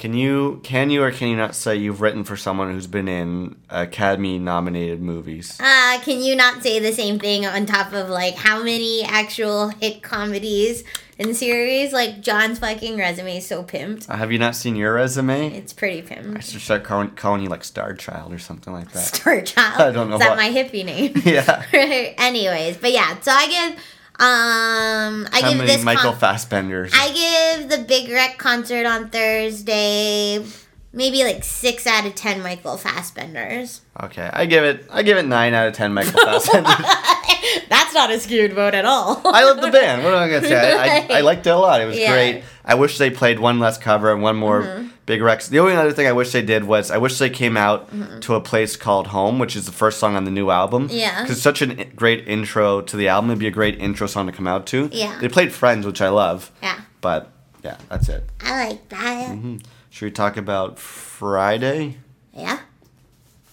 [0.01, 3.07] Can you can you or can you not say you've written for someone who's been
[3.07, 5.59] in Academy nominated movies?
[5.59, 9.67] uh can you not say the same thing on top of like how many actual
[9.69, 10.83] hit comedies
[11.19, 14.95] and series like john's fucking resume is so pimped Uh, have you not seen your
[14.95, 15.55] resume?
[15.55, 16.35] it's pretty pimped.
[16.35, 19.03] I should start calling, calling you like Star Child or something like that.
[19.15, 19.81] Star Child.
[19.89, 21.13] I don't know Is that what- my hippie name?
[21.23, 21.63] yeah.
[22.17, 23.79] Anyways, but yeah, so I give
[24.19, 26.91] um I How give many this Michael con- Fassbenders?
[26.93, 30.45] I give the Big Wreck concert on Thursday
[30.93, 33.79] maybe like six out of ten Michael Fassbenders.
[34.03, 34.85] Okay, I give it.
[34.91, 35.93] I give it nine out of ten.
[35.93, 36.69] Michael Fassbender.
[37.69, 39.21] That's not a skewed vote at all.
[39.25, 40.03] I love the band.
[40.03, 40.73] What am I gonna say?
[40.77, 41.81] I, I, I liked it a lot.
[41.81, 42.15] It was Yeah.
[42.15, 42.31] Mm-hmm.
[42.37, 42.43] great.
[42.63, 45.47] I wish they played one less cover and one more big Rex.
[45.47, 47.89] The only other thing I wish they did was I wish they came out
[48.21, 50.87] to a place called Home, which is the first song on the new album.
[50.87, 50.97] Mm-hmm.
[50.97, 51.21] Yeah.
[51.23, 53.31] because such a great intro to the album.
[53.31, 54.89] It'd be a great intro song to come out to.
[54.91, 55.17] Yeah.
[55.19, 56.51] They played Friends, which I love.
[56.61, 57.31] Yeah, But
[57.63, 58.23] yeah, that's it.
[58.41, 59.59] I like that.
[59.89, 61.97] Should we talk about Friday?
[62.33, 62.59] Yeah.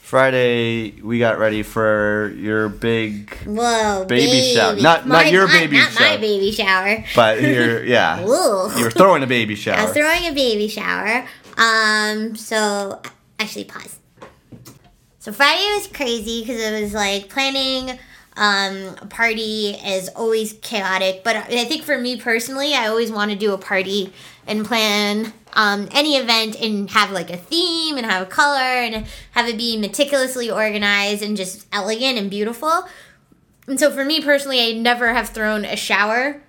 [0.09, 4.75] Friday, we got ready for your big, Whoa, Baby shower.
[4.77, 7.05] Not- not your my- baby not my baby shower.
[7.15, 8.73] but your yeah, Ooh.
[8.79, 9.77] you were throwing a baby shower.
[9.77, 11.27] I was throwing a baby shower.
[11.59, 13.03] Um, so
[13.39, 13.99] actually, pause.
[15.19, 17.99] So Friday was crazy because it was like planning
[18.39, 21.23] um, a party is always chaotic.
[21.23, 24.15] But I think for me personally, I always want to do a party
[24.47, 29.07] and plan um, any event and have like a theme and have a color and
[29.33, 32.85] have it be meticulously organized and just elegant and beautiful.
[33.67, 36.41] And so for me personally, I never have thrown a shower,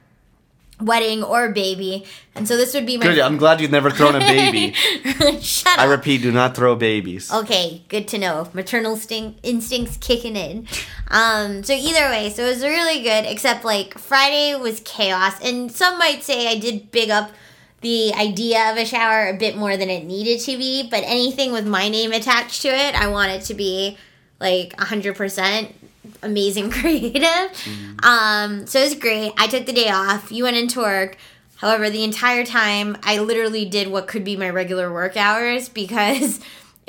[0.79, 2.05] wedding, or baby.
[2.33, 3.19] And so this would be my Good.
[3.19, 4.73] I'm glad you've never thrown a baby.
[5.41, 5.79] Shut up.
[5.79, 7.29] I repeat, do not throw babies.
[7.31, 8.47] Okay, good to know.
[8.53, 10.67] Maternal sting- instincts kicking in.
[11.09, 13.25] Um, so either way, so it was really good.
[13.25, 17.31] Except like Friday was chaos, and some might say I did big up
[17.81, 20.87] the idea of a shower a bit more than it needed to be.
[20.89, 23.97] But anything with my name attached to it, I want it to be
[24.39, 25.75] like hundred percent
[26.21, 27.51] amazing creative.
[28.03, 29.33] Um, so it was great.
[29.37, 30.31] I took the day off.
[30.31, 31.17] You went into work.
[31.57, 36.39] However, the entire time I literally did what could be my regular work hours because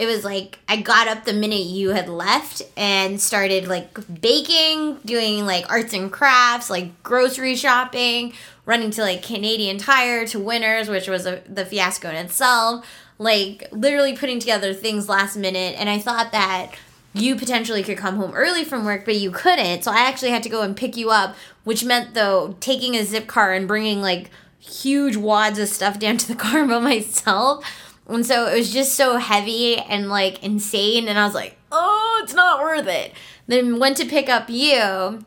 [0.00, 4.96] it was like I got up the minute you had left and started like baking,
[5.04, 8.32] doing like arts and crafts, like grocery shopping,
[8.64, 12.86] running to like Canadian Tire to Winners, which was a, the fiasco in itself.
[13.18, 16.72] Like literally putting together things last minute, and I thought that
[17.12, 19.84] you potentially could come home early from work, but you couldn't.
[19.84, 23.04] So I actually had to go and pick you up, which meant though taking a
[23.04, 27.66] zip car and bringing like huge wads of stuff down to the car by myself.
[28.10, 31.08] And so it was just so heavy and like insane.
[31.08, 33.12] And I was like, oh, it's not worth it.
[33.46, 34.76] Then went to pick up you.
[34.80, 35.26] And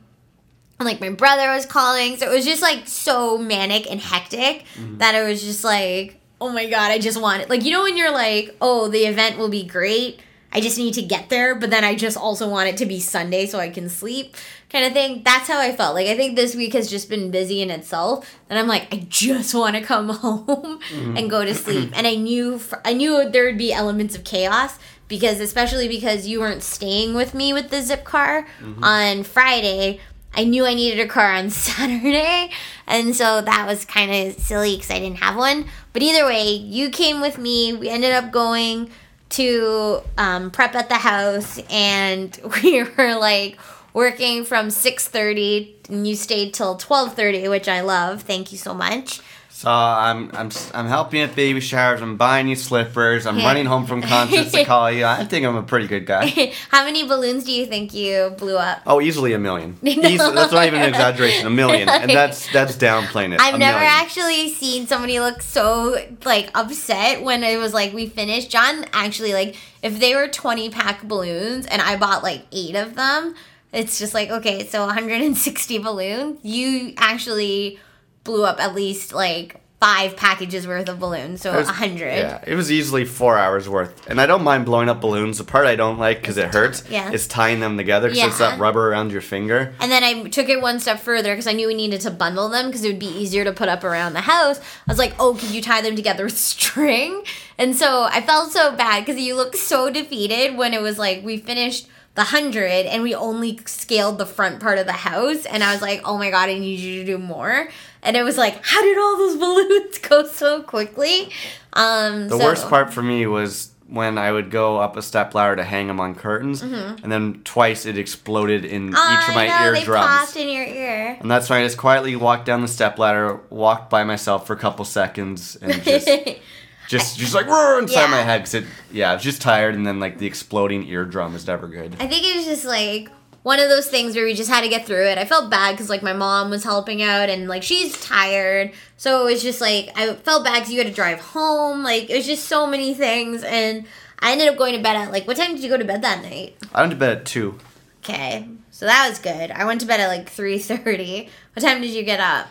[0.79, 2.17] like my brother was calling.
[2.17, 4.97] So it was just like so manic and hectic mm-hmm.
[4.97, 7.49] that it was just like, oh my God, I just want it.
[7.49, 10.19] Like, you know, when you're like, oh, the event will be great.
[10.51, 12.99] I just need to get there, but then I just also want it to be
[12.99, 14.35] Sunday so I can sleep,
[14.73, 15.21] kind of thing.
[15.23, 15.95] That's how I felt.
[15.95, 19.05] Like I think this week has just been busy in itself, and I'm like, I
[19.07, 21.91] just want to come home and go to sleep.
[21.95, 26.27] And I knew, fr- I knew there would be elements of chaos because, especially because
[26.27, 28.45] you weren't staying with me with the zip car
[28.81, 30.01] on Friday.
[30.35, 32.49] I knew I needed a car on Saturday,
[32.87, 35.67] and so that was kind of silly because I didn't have one.
[35.93, 37.73] But either way, you came with me.
[37.73, 38.89] We ended up going
[39.29, 43.59] to um, prep at the house, and we were like
[43.93, 48.23] working from six thirty, and you stayed till twelve thirty, which I love.
[48.23, 49.21] Thank you so much.
[49.49, 52.01] So I'm I'm I'm helping at baby showers.
[52.01, 53.25] I'm buying you slippers.
[53.25, 55.05] I'm running home from concerts to call you.
[55.05, 56.27] I think I'm a pretty good guy.
[56.69, 58.81] How many balloons do you think you blew up?
[58.85, 59.77] Oh, easily a million.
[59.83, 61.45] Easily, that's not even an exaggeration.
[61.47, 63.39] A million, and that's that's downplaying it.
[63.39, 63.93] I've A never million.
[63.93, 68.49] actually seen somebody look so like upset when it was like we finished.
[68.49, 72.95] John actually like if they were 20 pack balloons and I bought like 8 of
[72.95, 73.35] them,
[73.73, 76.39] it's just like okay, so 160 balloons.
[76.43, 77.79] You actually
[78.23, 82.05] blew up at least like 5 packages worth of balloons, so was- 100.
[82.07, 85.39] Yeah, it was easily four hours worth, and I don't mind blowing up balloons.
[85.39, 87.11] The part I don't like because it hurts Yeah.
[87.11, 89.73] is tying them together because it's that rubber around your finger.
[89.81, 92.47] And then I took it one step further because I knew we needed to bundle
[92.47, 94.57] them because it would be easier to put up around the house.
[94.59, 97.23] I was like, oh, could you tie them together with string?
[97.57, 101.25] And so I felt so bad because you looked so defeated when it was like
[101.25, 105.45] we finished the hundred and we only scaled the front part of the house.
[105.45, 107.69] And I was like, oh my God, I need you to do more.
[108.03, 111.31] And it was like, how did all those balloons go so quickly?
[111.73, 115.35] Um, The so- worst part for me was when I would go up a step
[115.35, 119.29] ladder to hang them on curtains, and then twice it exploded in each Mm-hmm.
[119.29, 120.05] Of my know, they eardrums.
[120.07, 121.17] popped in your ear.
[121.19, 124.53] And that's when I just quietly walked down the step ladder, walked by myself for
[124.53, 126.07] a couple seconds, and just
[126.93, 128.07] just just like roar inside Yeah.
[128.11, 131.35] my head because it yeah I was just tired, and then like the exploding eardrum
[131.35, 131.95] is never good.
[131.99, 133.09] I think it was just like
[133.43, 135.17] one of those things where we just had to get through it.
[135.17, 139.27] I felt bad because like my mom was helping out and like she's tired, so
[139.27, 141.83] it was just like I felt bad because you had to drive home.
[141.83, 143.85] Like it was just so many things, and
[144.19, 146.01] I ended up going to bed at like what time did you go to bed
[146.03, 146.55] that night?
[146.73, 147.59] I went to bed at two.
[148.03, 149.51] Okay, so that was good.
[149.51, 151.29] I went to bed at like three thirty.
[151.53, 152.47] What time did you get up?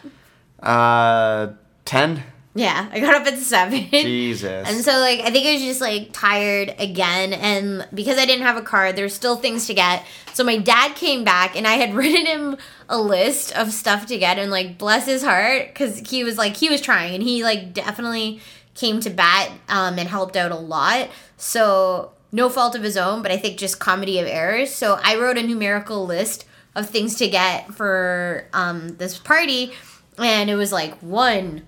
[0.63, 1.53] Uh,
[1.85, 2.23] ten.
[2.55, 3.89] Yeah, I got up at seven.
[3.91, 4.69] Jesus.
[4.69, 8.45] And so like I think I was just like tired again and because I didn't
[8.45, 10.05] have a car, there's still things to get.
[10.35, 12.57] So my dad came back and I had written him
[12.91, 16.57] a list of stuff to get and like bless his heart cuz he was like
[16.57, 18.41] he was trying and he like definitely
[18.75, 21.09] came to bat um and helped out a lot.
[21.39, 24.75] So no fault of his own, but I think just comedy of errors.
[24.75, 26.45] So I wrote a numerical list
[26.75, 29.73] of things to get for um this party
[30.19, 31.63] and it was like one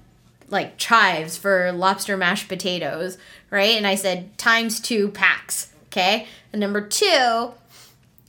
[0.48, 3.18] like chives for lobster mashed potatoes,
[3.50, 3.76] right?
[3.76, 6.26] And I said times two packs, okay?
[6.52, 7.52] And number two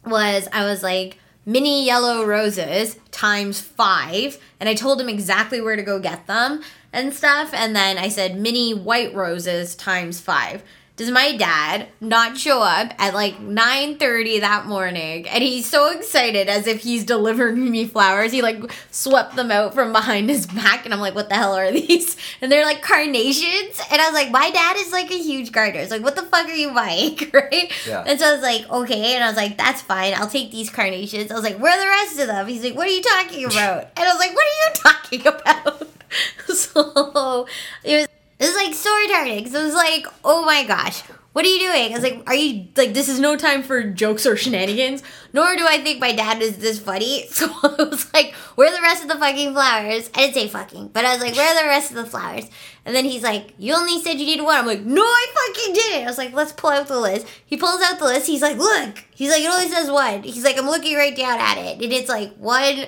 [0.06, 5.76] was I was like mini yellow roses times five, and I told him exactly where
[5.76, 6.62] to go get them
[6.92, 7.54] and stuff.
[7.54, 10.64] And then I said mini white roses times five.
[10.98, 16.48] Does my dad not show up at like 9:30 that morning and he's so excited
[16.48, 18.32] as if he's delivering me flowers.
[18.32, 21.54] He like swept them out from behind his back and I'm like, "What the hell
[21.54, 23.82] are these?" And they're like carnations.
[23.92, 26.24] And I was like, "My dad is like a huge gardener." It's like, "What the
[26.24, 27.74] fuck are you buying?" right?
[27.86, 28.06] Yeah.
[28.08, 30.14] And so I was like, "Okay." And I was like, "That's fine.
[30.14, 32.76] I'll take these carnations." I was like, "Where are the rest of them?" He's like,
[32.76, 35.88] "What are you talking about?" And I was like, "What are you talking about?"
[36.48, 37.48] so
[37.84, 38.08] it was
[38.46, 39.50] it was like so retarded.
[39.50, 41.02] So it was like, oh my gosh,
[41.34, 41.92] what are you doing?
[41.92, 45.04] I was like, are you like this is no time for jokes or shenanigans?
[45.34, 47.28] Nor do I think my dad is this funny.
[47.36, 50.10] So I was like, where are the rest of the fucking flowers?
[50.16, 52.46] I didn't say fucking, but I was like, where are the rest of the flowers?
[52.86, 54.56] And then he's like, you only said you needed one.
[54.56, 56.04] I'm like, no, I fucking didn't.
[56.04, 57.28] I was like, let's pull out the list.
[57.46, 58.28] He pulls out the list.
[58.28, 59.04] He's like, look.
[59.14, 60.24] He's like, it only says one.
[60.24, 62.86] He's like, I'm looking right down at it, and it's like one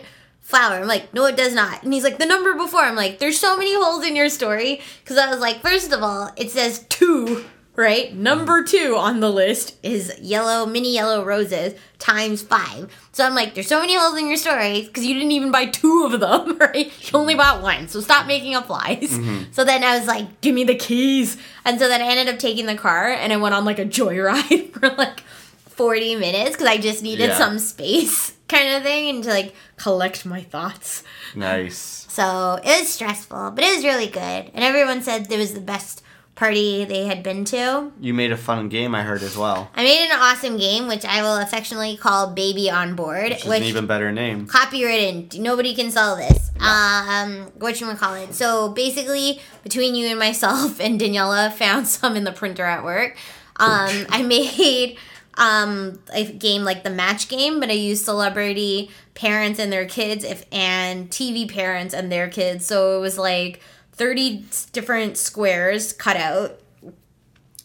[0.47, 0.75] flower.
[0.75, 1.83] I'm like, no, it does not.
[1.83, 2.79] And he's like, the number before.
[2.79, 4.79] I'm like, there's so many holes in your story.
[5.03, 7.43] Because I was like, first of all, it says two,
[7.75, 8.15] right?
[8.15, 12.89] Number two on the list is yellow, mini yellow roses times five.
[13.11, 15.65] So I'm like, there's so many holes in your story because you didn't even buy
[15.65, 16.93] two of them, right?
[17.11, 17.39] You only mm-hmm.
[17.39, 17.89] bought one.
[17.89, 19.09] So stop making up lies.
[19.11, 19.51] Mm-hmm.
[19.51, 21.35] So then I was like, give me the keys.
[21.65, 23.85] And so then I ended up taking the car and I went on like a
[23.85, 27.37] joyride for like 40 minutes because I just needed Yeah.
[27.37, 31.03] some space kind of thing and to like collect my thoughts.
[31.35, 32.05] nice.
[32.09, 34.21] So it was stressful, but it was really good.
[34.53, 36.01] And everyone said it was the best
[36.33, 37.91] party they had been to.
[37.99, 39.69] You made a fun game, I heard as well.
[39.75, 43.45] I made an awesome game, which I will affectionately call Baby on Board, Which is
[43.45, 44.47] which an even better name.
[44.47, 45.39] copywritten.
[45.39, 46.51] Nobody can sell this.
[46.59, 48.33] Um, what you want to call it?
[48.33, 53.15] So basically, between you and myself and Daniela found some in the printer at work.
[53.57, 54.97] Um, I made
[55.37, 60.23] um a game like the match game, but I used celebrity parents and their kids,
[60.23, 62.65] if and TV parents and their kids.
[62.65, 63.61] So it was like
[63.91, 66.59] thirty different squares cut out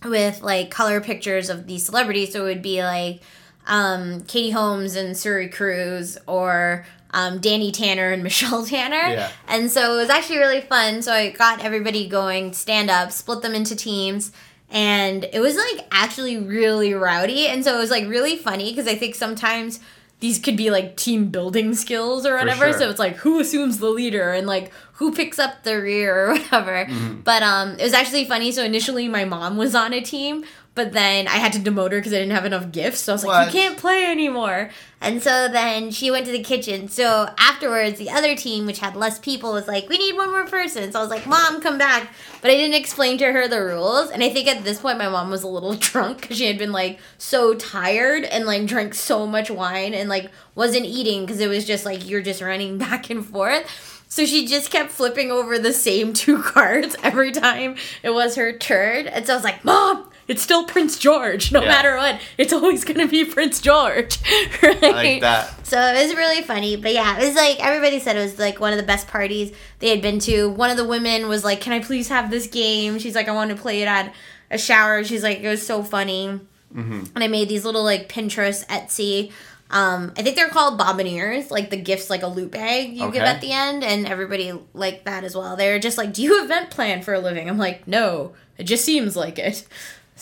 [0.05, 2.33] with like color pictures of these celebrities.
[2.33, 3.23] So it would be like
[3.66, 8.97] um, Katie Holmes and Suri Cruise or um, Danny Tanner and Michelle Tanner.
[8.97, 9.31] Yeah.
[9.49, 11.03] And so it was actually really fun.
[11.03, 14.33] So I got everybody going, stand up, split them into teams.
[14.73, 17.47] And it was like actually really rowdy.
[17.47, 19.81] And so it was like really funny because I think sometimes
[20.20, 22.70] these could be like team building skills or whatever.
[22.70, 22.79] sure.
[22.79, 26.33] So it's like who assumes the leader and like who picks up the rear or
[26.35, 26.87] whatever.
[27.25, 28.53] But um, it was actually funny.
[28.53, 30.45] So initially, my mom was on a team,
[30.75, 33.01] but then I had to demote her because I didn't have enough gifts.
[33.01, 33.55] So I was like, What?
[33.55, 34.70] you can't play anymore.
[35.03, 36.89] And so then she went to the kitchen.
[36.89, 40.47] So afterwards, the other team, which had less people, was like, we need one more
[40.47, 40.91] person.
[40.93, 42.09] So I was like, mom, come back.
[42.41, 44.11] But I didn't explain to her the rules.
[44.11, 46.57] And I think at this point, my mom was a little drunk because she had
[46.57, 51.41] been like so tired and like drank so much wine and like wasn't eating because
[51.41, 54.05] it was just like you're just running back and forth.
[54.09, 58.57] So she just kept flipping over the same two cards every time it was her
[58.57, 59.07] turn.
[59.09, 61.51] And so I was like, Mom, it's still Prince George.
[61.53, 61.68] No Yeah.
[61.68, 64.18] matter what, it's always going to be Prince George.
[64.62, 64.83] right?
[64.85, 65.66] I like that.
[65.66, 66.77] So it was really funny.
[66.77, 69.53] But yeah, it was like everybody said it was like one of the best parties
[69.81, 70.49] they had been to.
[70.51, 72.99] One of the women was like, Can I please have this game?
[72.99, 74.14] She's like, I want to play it at
[74.51, 75.03] a shower.
[75.05, 76.41] She's like, It was so funny.
[76.75, 79.31] And I made these little like Pinterest, Etsy.
[79.70, 83.23] Um, I think they're called bobbiniers, like the gifts, like a loot bag you give
[83.23, 85.57] at the end, and everybody liked that as well.
[85.57, 88.85] They're just like, "Do you event plan for a living?" I'm like, "No, it just
[88.85, 89.66] seems like it."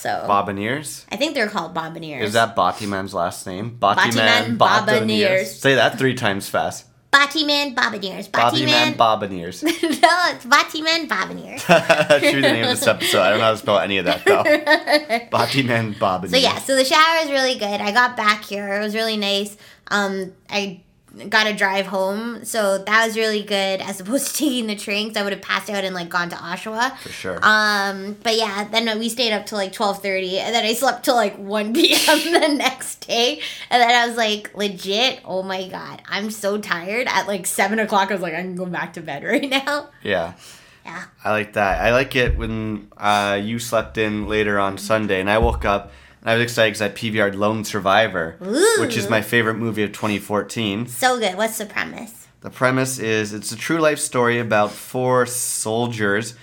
[0.00, 1.04] So Bobineers?
[1.12, 2.22] I think they're called bobbiniers.
[2.22, 3.76] Is that Batiman's last name?
[3.78, 5.44] Batiman Bobineers.
[5.44, 6.86] Say that three times fast.
[7.12, 7.74] Batiman?
[7.74, 8.94] Bobiman Batiman.
[8.94, 9.62] Bobineers.
[9.62, 11.66] no, it's Batiman bobbiniers.
[11.66, 13.20] That should be the name of this episode.
[13.20, 14.42] I don't know how to spell any of that though.
[15.38, 16.30] Batiman Bobineers.
[16.30, 17.80] So yeah, so the shower was really good.
[17.80, 18.74] I got back here.
[18.76, 19.56] It was really nice.
[19.88, 20.80] Um, I
[21.28, 23.80] got to drive home, so that was really good.
[23.80, 26.28] As opposed to taking the train, 'cause I would have passed out and like gone
[26.30, 26.96] to Oshawa.
[26.98, 27.38] For sure.
[27.42, 31.04] Um, but yeah, then we stayed up till like twelve thirty, and then I slept
[31.04, 32.32] till like one p.m.
[32.32, 33.40] the next day,
[33.70, 37.06] and then I was like, legit, oh my god, I'm so tired.
[37.08, 39.88] At like seven o'clock, I was like, I can go back to bed right now.
[40.02, 40.34] yeah.
[40.82, 41.04] Yeah.
[41.22, 41.82] I like that.
[41.82, 45.92] I like it when uh, you slept in later on Sunday, and I woke up
[46.22, 48.36] I was excited because I PVR'd Lone Survivor,
[48.78, 50.86] which is my favorite movie of 2014.
[50.86, 51.36] So good.
[51.36, 52.26] What's the premise?
[52.42, 56.34] The premise is it's a true life story about four soldiers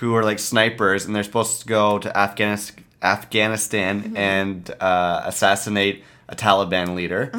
[0.00, 2.72] who are like snipers, and they're supposed to go to Afghanis-
[3.02, 7.30] Afghanistan and uh, assassinate a Taliban leader.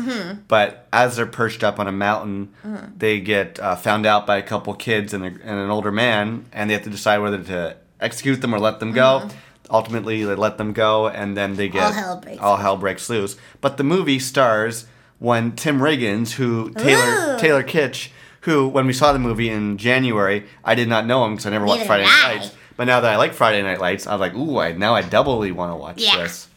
[0.47, 2.53] But as they're perched up on a mountain,
[2.97, 6.45] they get uh, found out by a couple kids and, a, and an older man,
[6.53, 9.27] and they have to decide whether to execute them or let them go.
[9.69, 13.09] Ultimately, they let them go, and then they get All hell breaks all hell breaks
[13.09, 13.35] loose.
[13.61, 14.85] But the movie stars
[15.19, 17.39] when Tim Riggins, who Taylor Ooh.
[17.39, 18.09] Taylor Kitsch,
[18.41, 21.49] who when we saw the movie in January, I did not know him because I
[21.49, 22.51] never watched Friday Night Lights.
[22.77, 25.01] But now that I like Friday Night Lights, I was like, ooh, I, now I
[25.01, 26.17] doubly want to watch Yeah.
[26.17, 26.47] this.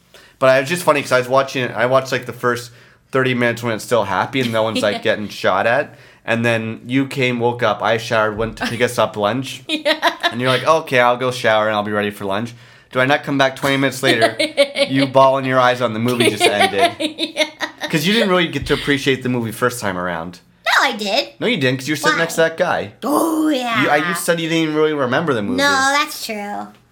[0.40, 1.70] But I was just funny because I was watching it.
[1.70, 2.72] I watched like the first
[3.10, 5.96] thirty minutes when it's still happy and no one's like getting shot at.
[6.24, 9.62] And then you came, woke up, I showered, went to pick us up lunch.
[9.68, 12.52] And you're like, okay, I'll go shower and I'll be ready for lunch.
[12.90, 14.36] Do I not come back 20 minutes later?
[14.88, 17.44] you bawling your eyes on the movie just ended.
[17.88, 20.40] Because you didn't really get to appreciate the movie first time around.
[20.66, 21.40] No, I did.
[21.40, 22.24] No, you didn't, because you were sitting Why?
[22.24, 22.92] next to that guy.
[23.02, 23.82] Oh yeah.
[23.82, 25.56] You, I, you said you didn't even really remember the movie.
[25.56, 25.62] no,
[25.96, 26.34] that's true.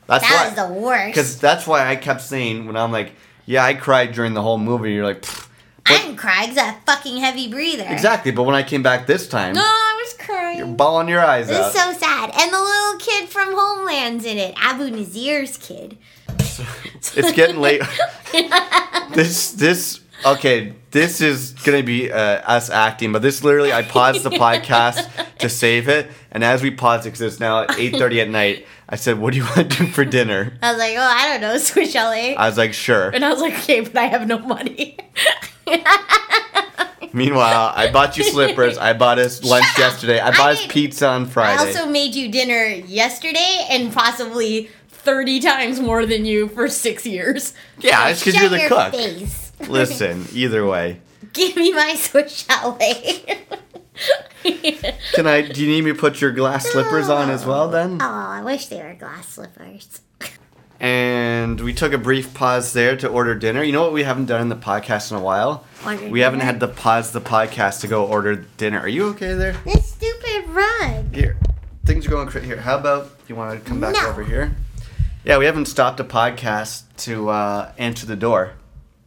[0.07, 1.09] that's that was the worst.
[1.09, 3.13] Because that's why I kept saying when I'm like,
[3.45, 4.95] yeah, I cried during the whole movie.
[4.95, 5.49] You're like, "Pfft."
[5.85, 6.47] I didn't cry.
[6.47, 7.85] 'cause a fucking heavy breather.
[7.89, 8.33] exactly.
[8.33, 10.59] But when I came back this time, No, I was crying.
[10.59, 11.61] you're bawling your eyes out.
[11.61, 12.31] was so sad.
[12.39, 14.55] And the little kid from Homeland's in it.
[14.59, 15.99] Abu Nazir's kid.
[16.29, 17.83] it's getting late.
[19.13, 20.75] this this okay.
[20.91, 25.07] This is gonna be uh, us acting, but this literally I paused the podcast
[25.39, 28.67] to save it, and as we paused it because it's now eight thirty at night,
[28.89, 31.29] I said, "What do you want to do for dinner?" I was like, oh, I
[31.29, 32.35] don't know, Swiss Chalet.
[32.37, 34.97] I was like, "Sure." And I was like, okay, but I have no money.
[37.13, 38.77] Meanwhile, I bought you slippers.
[38.77, 40.21] I bought us lunch Shut yesterday.
[40.21, 41.63] I I bought us pizza on Friday.
[41.63, 47.07] I also made you dinner yesterday and possibly 30 times more than you for six
[47.07, 47.55] years.
[47.79, 48.93] yeah, it's because you're the cook.
[48.93, 49.53] Face.
[49.69, 51.01] Listen, either way,
[51.33, 53.47] Give me my Swiss chalet.
[55.15, 55.43] can I?
[55.43, 57.99] Do you need me to put your glass slippers on as well then?
[58.01, 60.01] oh, I wish they were glass slippers.
[60.79, 63.63] And we took a brief pause there to order dinner.
[63.63, 65.65] You know what we haven't done in the podcast in a while?
[65.85, 68.81] Order we haven't had to pause the podcast to go order dinner.
[68.81, 69.57] Are you okay there?
[69.65, 71.15] This stupid rug.
[71.15, 71.37] Here,
[71.85, 72.47] things are going crazy.
[72.49, 74.09] Here, how about you want to come back No.
[74.09, 74.55] over here?
[75.25, 78.53] Yeah, we haven't stopped a podcast to uh, answer the door,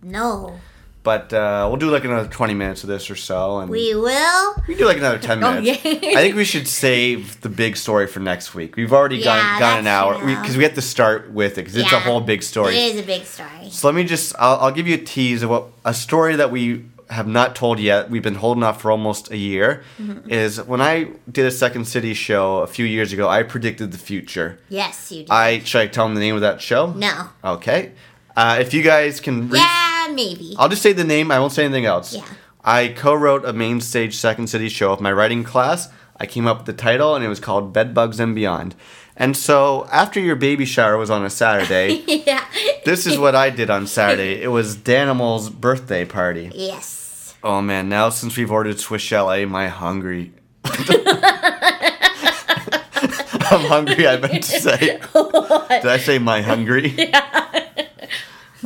[0.02, 0.60] No.
[1.04, 4.56] But uh, we'll do like another twenty minutes of this or so, and We will.
[4.68, 5.68] we can do like another 10 minutes.
[5.86, 5.91] yeah.
[5.93, 8.76] I think we should save the big story for next week.
[8.76, 11.76] We've already Yeah, gone gone an hour because we, have to start with it because
[11.78, 12.76] it's a whole big story.
[12.78, 13.70] It is a big story.
[13.70, 16.52] So let me just, I'll, I'll give you a tease of what a story that
[16.52, 18.10] we have not told yet.
[18.10, 19.84] We've been holding off for almost a year.
[20.00, 20.30] Mm-hmm.
[20.32, 23.97] Is when I did a Second City show a few years ago, I predicted the
[23.97, 24.60] future.
[24.70, 25.32] Yes, you do.
[25.32, 26.91] I should I tell them the name of that show?
[26.93, 27.30] no.
[27.43, 27.93] Okay.
[28.38, 29.89] Uh, if you guys can, Yeah,
[30.20, 30.56] maybe.
[30.58, 31.32] I'll just say the name.
[31.32, 32.14] I won't say anything else.
[32.14, 32.26] Yeah.
[32.64, 35.90] I co-wrote a main stage Second City show of my writing class.
[36.18, 38.76] I came up with the title, and it was called Bed Bugs and Beyond.
[39.16, 42.04] And so after your baby shower was on a Saturday.
[42.08, 42.46] yeah.
[42.86, 44.42] This is what I did on Saturday.
[44.42, 46.52] It was Danimal's birthday party.
[46.54, 47.36] Yes.
[47.44, 50.34] Oh man, now since we've ordered Swiss chalet, my hungry.
[53.52, 54.78] I'm hungry, I meant to say.
[54.78, 56.96] Did I say my hungry?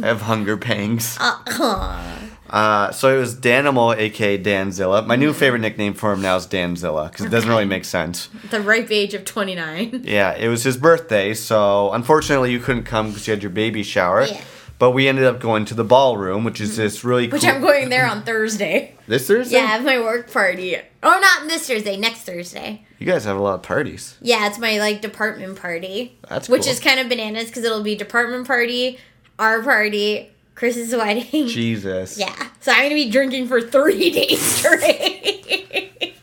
[0.01, 1.17] I have hunger pangs.
[1.47, 2.19] Uh,
[2.49, 5.05] Uh, so it was Danimal, aka Danzilla.
[5.07, 8.29] My new favorite nickname for him now is Danzilla, because it doesn't really make sense.
[8.51, 10.01] the ripe age of 29.
[10.05, 13.81] Yeah, it was his birthday, so unfortunately you couldn't come because you had your baby
[13.81, 14.25] shower.
[14.25, 14.39] Yeah.
[14.77, 17.45] But we ended up going to the ballroom, which is this really Which.
[17.45, 18.95] I'm going there on Thursday.
[19.07, 19.57] This Thursday?
[19.57, 20.77] Yeah, I have my work party.
[21.03, 21.97] oh, not this Thursday.
[21.97, 22.85] Next Thursday.
[22.99, 24.15] You guys have a lot of parties.
[24.21, 26.17] Yeah, it's my like department party.
[26.29, 26.71] That's which cool.
[26.71, 28.99] is kind of bananas because it'll be department party,
[29.43, 31.47] our party, Chris's wedding.
[31.47, 32.17] Jesus.
[32.23, 36.15] Yeah, so I'm gonna be drinking for three days straight.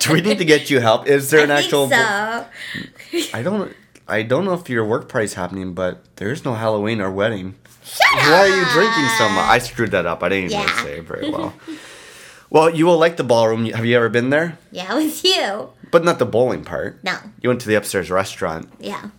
[0.00, 1.06] Do we need to get you help?
[1.06, 1.88] Is there an I actual?
[1.88, 3.36] think so.
[3.36, 3.74] I don't.
[4.06, 7.54] I don't know if your work party's happening, but there's no Halloween or wedding.
[7.84, 9.44] Shut Why are you drinking so much?
[9.48, 10.22] I screwed that up.
[10.22, 10.82] I didn't even Yeah.
[10.82, 11.54] say it very well.
[12.50, 13.66] well, you will like the ballroom.
[13.66, 14.58] Have you ever been there?
[14.70, 15.70] Yeah, with you.
[15.90, 17.02] But not the bowling part.
[17.04, 17.16] No.
[17.40, 18.70] You went to the upstairs restaurant.
[18.78, 19.10] Yeah.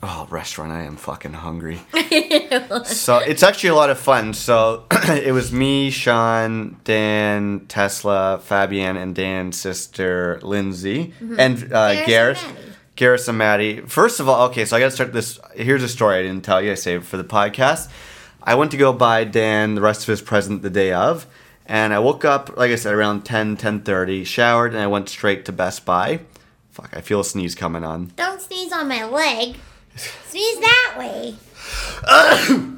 [0.00, 0.70] Oh, restaurant!
[0.70, 1.80] I am fucking hungry.
[2.84, 4.32] so it's actually a lot of fun.
[4.32, 12.04] So it was me, Sean, Dan, Tesla, Fabian, and Dan's sister Lindsay, and uh, Garrus
[12.04, 12.42] and Garrus.
[12.44, 12.72] Maddie.
[12.96, 13.80] Garrus and Maddie.
[13.80, 15.40] First of all, okay, so I gotta start this.
[15.54, 16.70] Here's a story I didn't tell you.
[16.70, 17.90] I saved for the podcast.
[18.40, 21.26] I went to go buy Dan the rest of his present the day of,
[21.66, 25.44] and I woke up, like I said, around 10, 10.30, showered, and I went straight
[25.46, 26.20] to Best Buy.
[26.70, 28.12] Fuck, I feel a sneeze coming on.
[28.14, 29.56] Don't sneeze on my leg.
[30.28, 31.34] Sneeze that way.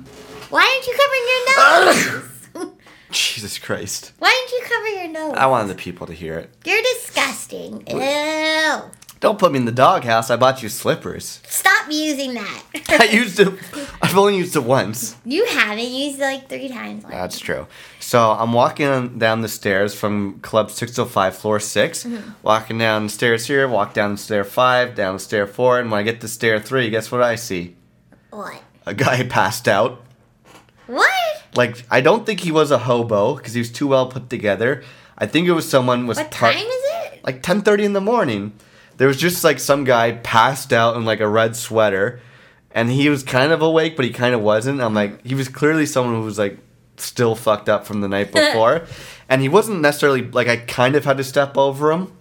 [0.51, 2.77] Why aren't you covering your nose?
[3.11, 4.13] Jesus Christ.
[4.19, 5.35] Why didn't you cover your nose?
[5.37, 6.51] I wanted the people to hear it.
[6.65, 7.85] You're disgusting.
[7.89, 7.97] Ew.
[9.21, 10.31] Don't put me in the doghouse.
[10.31, 11.41] I bought you slippers.
[11.47, 12.63] Stop using that.
[12.89, 13.49] I used it.
[14.01, 15.15] I've only used it once.
[15.27, 17.05] you haven't used it like three times.
[17.05, 17.67] That's true.
[17.99, 22.05] So I'm walking on- down the stairs from Club 605, floor 6.
[22.05, 22.31] Mm-hmm.
[22.43, 26.03] Walking down the stairs here, walk down stair 5, down stair 4, and when I
[26.03, 27.77] get to stair 3, guess what I see?
[28.31, 28.63] What?
[28.87, 30.01] A guy passed out.
[30.87, 31.13] What?
[31.55, 34.83] Like, I don't think he was a hobo because he was too well put together.
[35.19, 37.23] I think it was someone was What par- time is it?
[37.23, 38.55] like 10:30 in the morning.
[39.01, 42.21] There was just like some guy passed out in like a red sweater
[42.71, 44.83] and he was kind of awake but he kind of wasn't.
[44.83, 46.59] I'm like he was clearly someone who was like
[46.99, 48.87] still fucked up from the night before.
[49.27, 52.13] and he wasn't necessarily like I kind of had to step over him.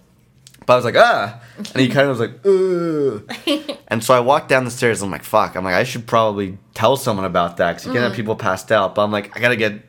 [0.64, 3.76] But I was like, ah, and he kind of was like, ugh.
[3.88, 5.02] and so I walked down the stairs.
[5.02, 5.56] I'm like, fuck.
[5.56, 8.72] I'm like, I should probably tell someone about that because you can't have people passed
[8.72, 8.94] out.
[8.94, 9.82] But I'm like, I gotta get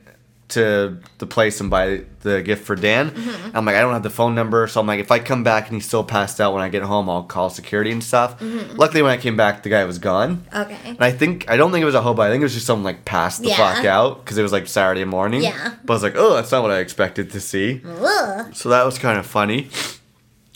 [0.52, 3.12] to the place and buy the gift for Dan.
[3.54, 5.66] I'm like, I don't have the phone number, so I'm like, if I come back
[5.68, 8.36] and he's still passed out when I get home, I'll call security and stuff.
[8.42, 10.46] Luckily, when I came back, the guy was gone.
[10.56, 10.78] Okay.
[10.86, 12.22] And I think I don't think it was a hobo.
[12.22, 13.58] I think it was just someone like passed the Yeah.
[13.76, 15.42] fuck out because it was like Saturday morning.
[15.44, 15.76] Yeah.
[15.84, 17.82] But I was like, oh, that's not what I expected to see.
[17.86, 18.54] Ugh.
[18.56, 19.70] So that was kind of funny.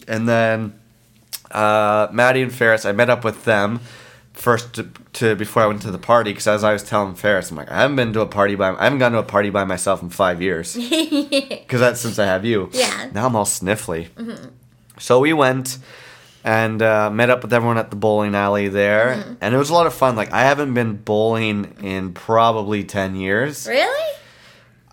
[0.08, 0.80] And then
[1.52, 3.80] uh, Maddie and Ferris, I met up with them
[4.36, 7.50] first to, to before I went to the party because as I was telling Ferris,
[7.52, 9.50] I'm like, I haven't been to a party by I haven't gone to a party
[9.50, 12.70] by myself in five years because that's since I have you.
[12.74, 13.10] Yeah.
[13.14, 14.08] Now I'm all sniffly.
[15.00, 15.78] So we went
[16.44, 19.74] and uh, met up with everyone at the bowling alley there, and it was a
[19.74, 20.16] lot of fun.
[20.16, 23.68] Like I haven't been bowling in probably ten years.
[23.68, 24.14] Really?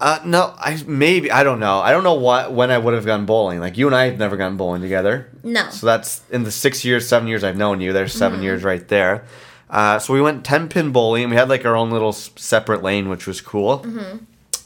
[0.03, 1.79] Uh, no, I maybe I don't know.
[1.79, 3.61] I don't know what when I would have gone bowling.
[3.61, 5.31] Like you and I have never gone bowling together.
[5.45, 5.71] No.
[5.71, 7.93] So that's in the six years, seven years I've known you.
[7.93, 9.25] There's 7 years right there.
[9.71, 11.31] Uh, so we went ten pin bowling.
[11.31, 13.87] We had like our own little separate lane, which was cool.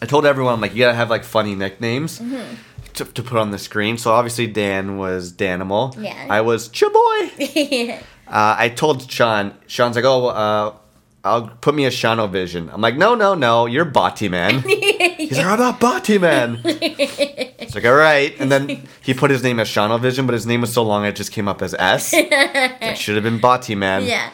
[0.00, 2.20] I told everyone I'm like you gotta have like funny nicknames.
[2.94, 6.02] To, to put on the screen, so obviously Dan was Danimal.
[6.02, 6.28] Yeah.
[6.30, 8.02] I was Chaboy.
[8.26, 9.54] Uh, I told Sean.
[9.68, 10.72] Sean's like, "Oh, uh,
[11.26, 15.36] I'll put me as Shano Vision." I'm like, "No, no, no, you're Bati Man." He's
[15.36, 19.60] like, "I'm not Bati Man." it's like, "All right." And then he put his name
[19.60, 22.12] as Shano Vision, but his name was so long it just came up as S.
[22.14, 24.04] it should have been Bati Man.
[24.04, 24.30] yeah.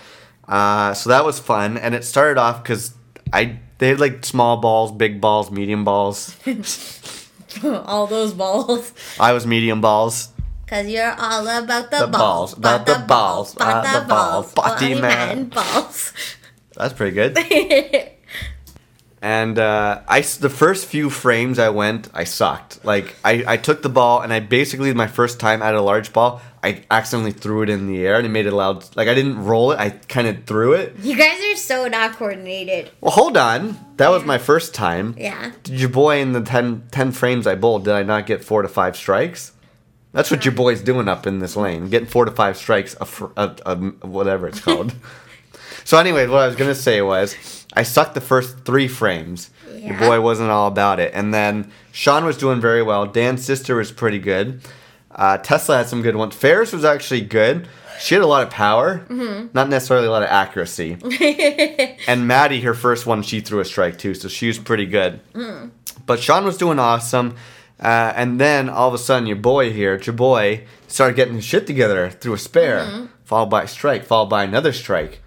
[0.47, 2.95] Uh, so that was fun, and it started off because
[3.32, 6.36] I they had like small balls, big balls, medium balls.
[7.64, 8.93] All those balls.
[9.20, 10.28] I was medium balls.
[10.66, 14.53] Cause you're all about the, The balls, balls, about the balls, about the the balls,
[14.55, 15.28] balls, body body man.
[15.28, 16.12] man balls.
[16.83, 17.37] That's pretty good.
[19.24, 22.85] And uh, I s- the first few frames I went, I sucked.
[22.85, 26.12] Like I, I took the ball and I basically my first time at a large
[26.12, 28.85] ball, I accidentally threw it in the air and it made it loud.
[28.97, 30.97] Like I didn't roll it, I kind of threw it.
[30.99, 32.91] You guys are so not coordinated.
[33.01, 35.14] Well, hold on, that was my first time.
[35.16, 35.53] Yeah.
[35.62, 37.85] Did your boy in the 10, 10 frames I bowled?
[37.85, 39.53] Did I not get four to five strikes?
[40.11, 43.05] That's what your boy's doing up in this lane, getting four to five strikes, a,
[43.07, 44.97] fr- a, a whatever it's called.
[45.85, 49.51] so, anyway, what I was gonna say was, I sucked the first three frames.
[49.76, 53.05] Your boy wasn't all about it, and then Sean was doing very well.
[53.07, 54.61] Dan's sister was pretty good.
[55.11, 56.35] Uh, Tesla had some good ones.
[56.37, 57.68] Ferris was actually good.
[58.01, 59.05] She had a lot of power,
[59.53, 60.97] not necessarily a lot of accuracy.
[62.07, 65.20] and Maddie, her first one, she threw a strike too, so she was pretty good.
[66.07, 67.37] But Sean was doing awesome.
[67.80, 71.45] Uh, and then all of a sudden, your boy here, your boy, started getting his
[71.45, 75.20] shit together through a spare, followed by a strike, followed by another strike.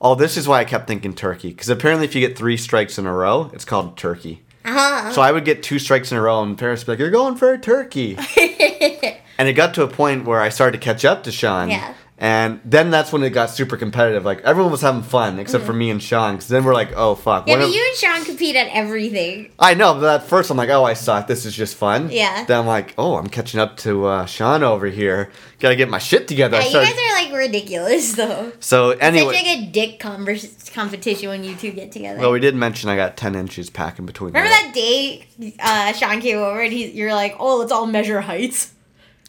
[0.00, 2.98] Oh, this is why I kept thinking turkey, because apparently, if you get three strikes
[2.98, 4.42] in a row, it's called turkey.
[4.64, 5.12] Uh-huh.
[5.12, 7.10] So I would get two strikes in a row, and Paris would be like, "You're
[7.10, 8.16] going for a turkey."
[9.38, 11.70] and it got to a point where I started to catch up to Sean.
[11.70, 11.94] Yeah.
[12.20, 14.24] And then that's when it got super competitive.
[14.24, 16.34] Like everyone was having fun except for me and Sean.
[16.34, 19.52] Because then we're like, "Oh fuck!" Yeah, but you and Sean compete at everything.
[19.56, 21.28] I know, but at first I'm like, oh, I suck.
[21.28, 22.10] This is just fun.
[22.10, 22.44] Yeah.
[22.44, 25.30] Then I'm like, oh, I'm catching up to uh, Sean over here.
[25.60, 26.56] Gotta get my shit together.
[26.56, 28.52] I Yeah, you guys are like ridiculous though.
[28.58, 32.18] so It's anyway, like a dick converse- competition when you two get together.
[32.18, 34.32] well, we did mention I got 10 inches packing between.
[34.32, 35.24] Remember that day
[35.60, 38.74] uh, Sean came over and he, you're like, oh, let's all measure heights?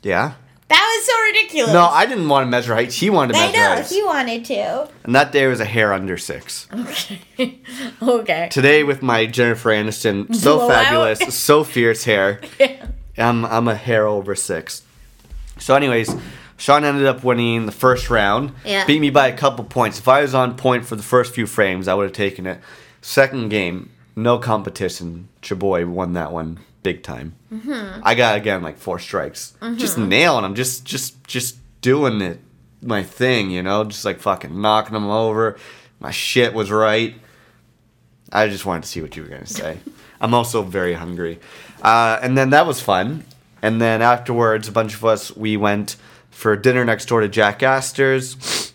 [0.01, 0.33] Yeah.
[0.69, 1.73] That was so ridiculous.
[1.73, 2.95] No, I didn't want to measure heights.
[2.95, 3.89] He wanted to I measure know heights.
[3.89, 4.87] he wanted to.
[5.03, 6.67] And that day was a hair under six.
[6.71, 7.59] Okay.
[8.01, 8.49] okay.
[8.51, 10.83] Today with my Jennifer Aniston, so Blowout?
[10.85, 12.39] fabulous, so fierce hair.
[12.59, 12.85] yeah.
[13.17, 14.83] I'm I'm a hair over six.
[15.57, 16.15] So, anyways,
[16.55, 18.53] Sean ended up winning the first round.
[18.63, 18.85] Yeah.
[18.85, 19.97] Beat me by a couple points.
[19.99, 22.61] If I was on point for the first few frames, I would have taken it.
[23.01, 25.29] Second game, no competition.
[25.41, 26.59] Chaboy won that one
[26.93, 27.35] big time.
[27.53, 28.01] Mm-hmm.
[28.03, 32.39] I got again like four strikes, just nailing them, just just just doing it
[32.81, 35.57] my thing, you know, just like fucking knocking them over.
[35.99, 37.13] My shit was right.
[38.31, 39.77] I just wanted to see what you were gonna say.
[40.19, 41.39] I'm also very hungry,
[41.83, 43.23] uh, and then that was fun.
[43.61, 45.95] And then afterwards, a bunch of us we went
[46.31, 48.73] for dinner next door to Jack Astor's,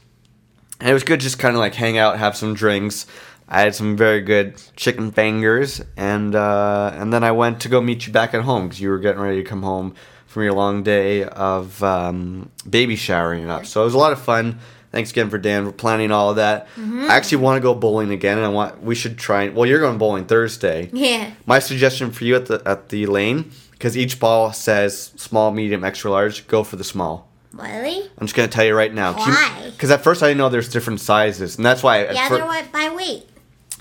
[0.79, 3.07] and it was good just kind of like hang out, have some drinks.
[3.49, 7.81] I had some very good chicken fingers, and uh, and then I went to go
[7.81, 9.95] meet you back at home because you were getting ready to come home
[10.27, 13.67] from your long day of um, baby showering up.
[13.67, 14.59] So it was a lot of fun.
[14.93, 16.69] Thanks again for Dan for planning all of that.
[16.79, 19.49] I actually want to go bowling again, and I want we should try.
[19.49, 20.89] Well, you're going bowling Thursday.
[20.93, 21.33] Yeah.
[21.47, 25.85] My suggestion for you at the at the lane because each ball says small, medium,
[25.85, 26.47] extra large.
[26.47, 27.29] Go for the small.
[27.53, 28.09] Really?
[28.19, 29.13] I'm just gonna tell you right now.
[29.15, 29.71] Why?
[29.73, 32.05] Because at first I didn't know there's different sizes, and that's why.
[32.11, 33.27] Yeah, fir- they're what by weight.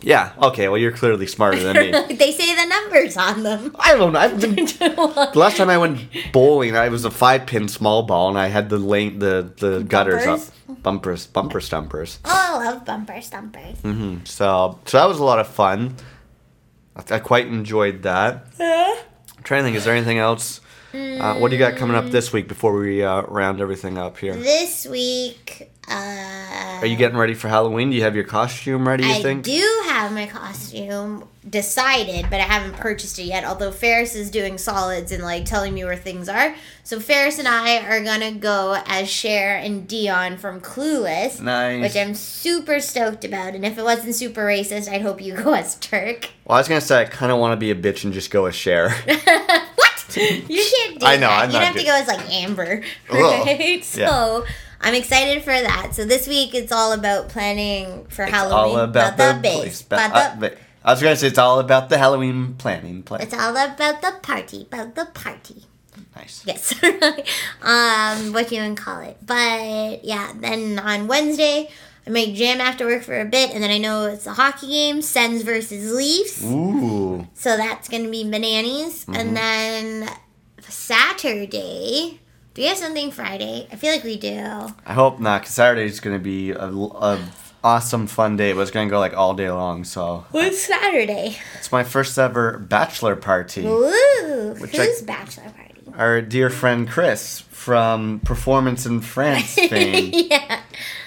[0.04, 0.34] Yeah.
[0.42, 0.68] Okay.
[0.68, 1.92] Well, you're clearly smarter than me.
[2.16, 3.76] they say the numbers on them.
[3.80, 4.20] I don't know.
[4.20, 6.00] I've been, the last time I went
[6.32, 9.84] bowling, I was a five pin small ball, and I had the lane, the the
[9.84, 10.52] gutters Bumpers?
[10.70, 12.20] up, bumpers, bumper stumpers.
[12.26, 13.80] Oh, I love bumper stumpers.
[13.82, 15.96] hmm So so that was a lot of fun.
[16.96, 18.46] I, I quite enjoyed that.
[18.60, 19.78] I'm trying to think.
[19.78, 20.62] Is there anything else?
[20.94, 24.16] Uh, what do you got coming up this week before we uh, round everything up
[24.20, 24.36] here?
[24.36, 27.90] This week, uh, Are you getting ready for Halloween?
[27.90, 29.04] Do you have your costume ready?
[29.06, 29.44] You I think?
[29.44, 33.44] do have my costume decided, but I haven't purchased it yet.
[33.44, 37.48] Although Ferris is doing solids and like telling me where things are, so Ferris and
[37.48, 41.82] I are gonna go as Cher and Dion from Clueless, Nice.
[41.82, 43.56] which I'm super stoked about.
[43.56, 46.30] And if it wasn't super racist, I'd hope you go as Turk.
[46.46, 48.32] Well, I was gonna say I kind of want to be a bitch and just
[48.32, 48.90] go as Cher.
[49.76, 50.18] what?
[50.18, 51.44] You can't do I know, that.
[51.44, 51.50] I'm.
[51.50, 53.18] You'd not have to go as like Amber, Ugh.
[53.48, 53.84] right?
[53.84, 54.46] So.
[54.84, 55.96] I'm excited for that.
[55.96, 58.76] So this week it's all about planning for Halloween.
[58.76, 59.56] all about the, bass.
[59.56, 59.82] place.
[59.82, 63.04] About Ba- the- uh, I was gonna say it's all about the Halloween planning.
[63.04, 63.22] Plan.
[63.22, 65.64] It's all about the party, about the party.
[66.16, 66.44] nice.
[66.46, 66.74] Yes.
[67.64, 69.18] um, what you even call it.
[69.26, 71.70] But yeah, then on Wednesday,
[72.06, 74.68] I might jam after work for a bit, and then I know it's a hockey
[74.68, 76.44] game, Sens versus Leafs.
[76.44, 77.26] Ooh.
[77.34, 79.06] So that's gonna be bananas.
[79.06, 79.16] Mm-hmm.
[79.16, 80.10] And then
[80.60, 82.20] Saturday.
[82.54, 83.68] Do we have something Friday?
[83.72, 84.38] I feel like we do.
[84.86, 87.20] I hope not, because Saturday is gonna be a, a
[87.64, 88.54] awesome fun day.
[88.54, 89.84] But it's gonna go like all day long.
[89.84, 91.38] So What's Saturday?
[91.58, 93.66] it's my first ever bachelor party.
[93.66, 95.70] Ooh, Which I- bachelor party?
[95.98, 100.12] Our dear friend Chris from Performance in France fame.
[100.14, 100.62] yeah.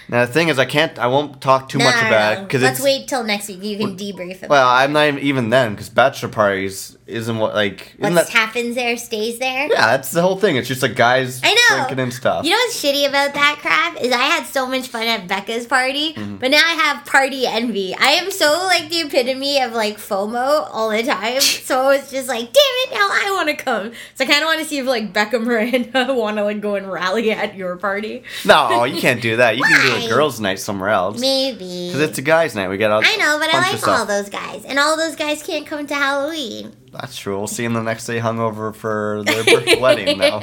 [0.08, 2.40] Now the thing is, I can't, I won't talk too No, much no, about no.
[2.40, 2.84] it because Let's it's.
[2.84, 3.62] wait till next week.
[3.62, 4.48] You can debrief it.
[4.48, 7.94] Well, I'm not even, even then because bachelor parties isn't what like.
[7.98, 9.68] what Isn't that, happens there stays there.
[9.68, 10.56] yeah, that's the whole thing.
[10.56, 11.76] It's just like guys I know.
[11.76, 12.44] drinking and stuff.
[12.44, 15.66] You know what's shitty about that crap is I had so much fun at Becca's
[15.66, 16.36] party, Mm-hmm.
[16.36, 17.94] but now I have party envy.
[17.98, 21.40] I am so like the epitome of like FOMO all the time.
[21.66, 23.92] So it's just like, damn it, now I want to come.
[24.14, 26.76] So I kind of want to see if like Becca Miranda want to like go
[26.76, 28.22] and rally at your party.
[28.44, 29.56] No, you can't do that.
[29.56, 31.20] You can do A girls' night somewhere else.
[31.20, 31.88] Maybe.
[31.88, 32.68] Because it's a guys' night.
[32.68, 33.02] We got all.
[33.04, 35.94] I know, but I like all those guys, and all those guys can't come to
[35.94, 36.74] Halloween.
[36.92, 37.36] That's true.
[37.36, 39.44] We'll see them the next day hungover for their
[39.80, 40.40] wedding, though.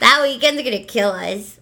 [0.00, 1.58] That weekend's gonna kill us.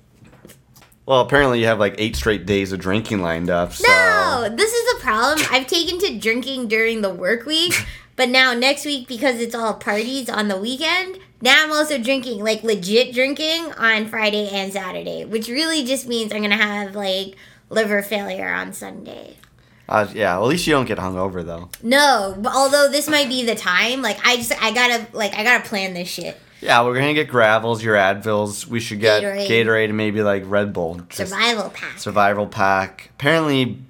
[1.07, 3.73] Well, apparently you have like eight straight days of drinking lined up.
[3.75, 3.87] So.
[3.87, 5.47] No, this is a problem.
[5.51, 7.75] I've taken to drinking during the work week,
[8.17, 12.42] but now next week because it's all parties on the weekend, now I'm also drinking
[12.42, 17.36] like legit drinking on Friday and Saturday, which really just means I'm gonna have like
[17.68, 19.36] liver failure on Sunday.
[19.86, 21.68] Uh, yeah, well, at least you don't get hungover though.
[21.82, 25.68] No, although this might be the time, like I just I gotta like I gotta
[25.68, 26.40] plan this shit.
[26.62, 28.66] Yeah, we're gonna get Gravols, your Advils.
[28.66, 29.47] We should get Gatorade.
[29.47, 31.03] Gatorade, and maybe like Red Bull.
[31.11, 31.99] Survival pack.
[31.99, 33.11] survival pack.
[33.16, 33.82] Apparently,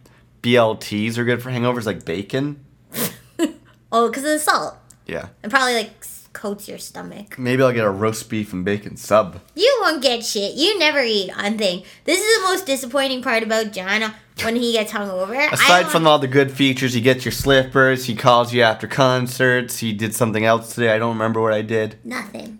[0.42, 2.64] BLTs are good for hangovers, like bacon.
[3.92, 4.74] oh, because of the salt.
[5.07, 6.02] Yeah, And probably like
[6.45, 7.38] coats your stomach.
[7.38, 9.40] maybe I'll get a roast beef and bacon sub.
[9.55, 10.53] You won't get shit.
[10.53, 11.84] You never eat on thing.
[12.05, 15.51] This is the most disappointing part about John when he gets hungover.
[15.51, 18.05] Aside from all the good features, he gets your slippers.
[18.05, 19.78] He calls you after concerts.
[19.78, 20.90] He did something else today.
[20.92, 21.97] I don't remember what I did.
[22.05, 22.59] nothing.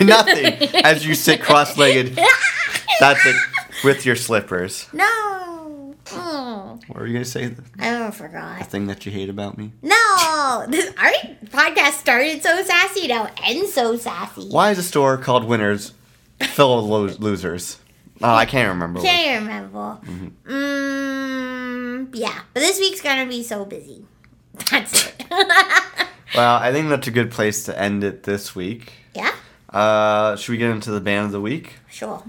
[0.00, 0.46] Nothing.
[0.82, 2.18] As you sit cross-legged.
[3.00, 3.36] That's it.
[3.84, 4.88] With your slippers.
[4.94, 5.57] No.
[6.12, 7.54] What were you gonna say?
[7.78, 8.58] I forgot.
[8.60, 9.72] The thing that you hate about me?
[9.82, 11.10] No, this our
[11.46, 14.48] podcast started so sassy now ends so sassy.
[14.48, 15.92] Why is a store called Winners
[16.52, 17.78] full of lo- losers?
[18.22, 19.00] Oh, I can't remember.
[19.00, 19.98] Can't remember.
[20.04, 20.52] Mm-hmm.
[20.52, 24.04] Mm, yeah, but this week's gonna be so busy.
[24.70, 25.24] That's it.
[26.34, 28.92] Well, I think that's a good place to end it this week.
[29.14, 29.32] yeah,
[29.70, 31.76] Uh, should we get into the band of the week?
[31.88, 32.22] sure.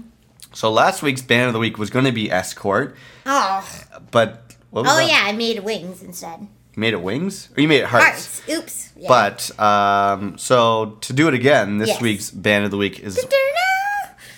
[0.52, 2.96] So last week's band of the week was going to be Escort,
[3.26, 3.68] Oh,
[4.10, 5.08] but what was oh that?
[5.08, 6.40] yeah, I made wings instead.
[6.40, 8.40] You made it wings, or you made it hearts?
[8.40, 8.42] Hearts.
[8.48, 8.92] Oops.
[8.96, 9.08] Yeah.
[9.08, 12.00] But um, so to do it again, this Yes.
[12.00, 13.28] week's band of the week is going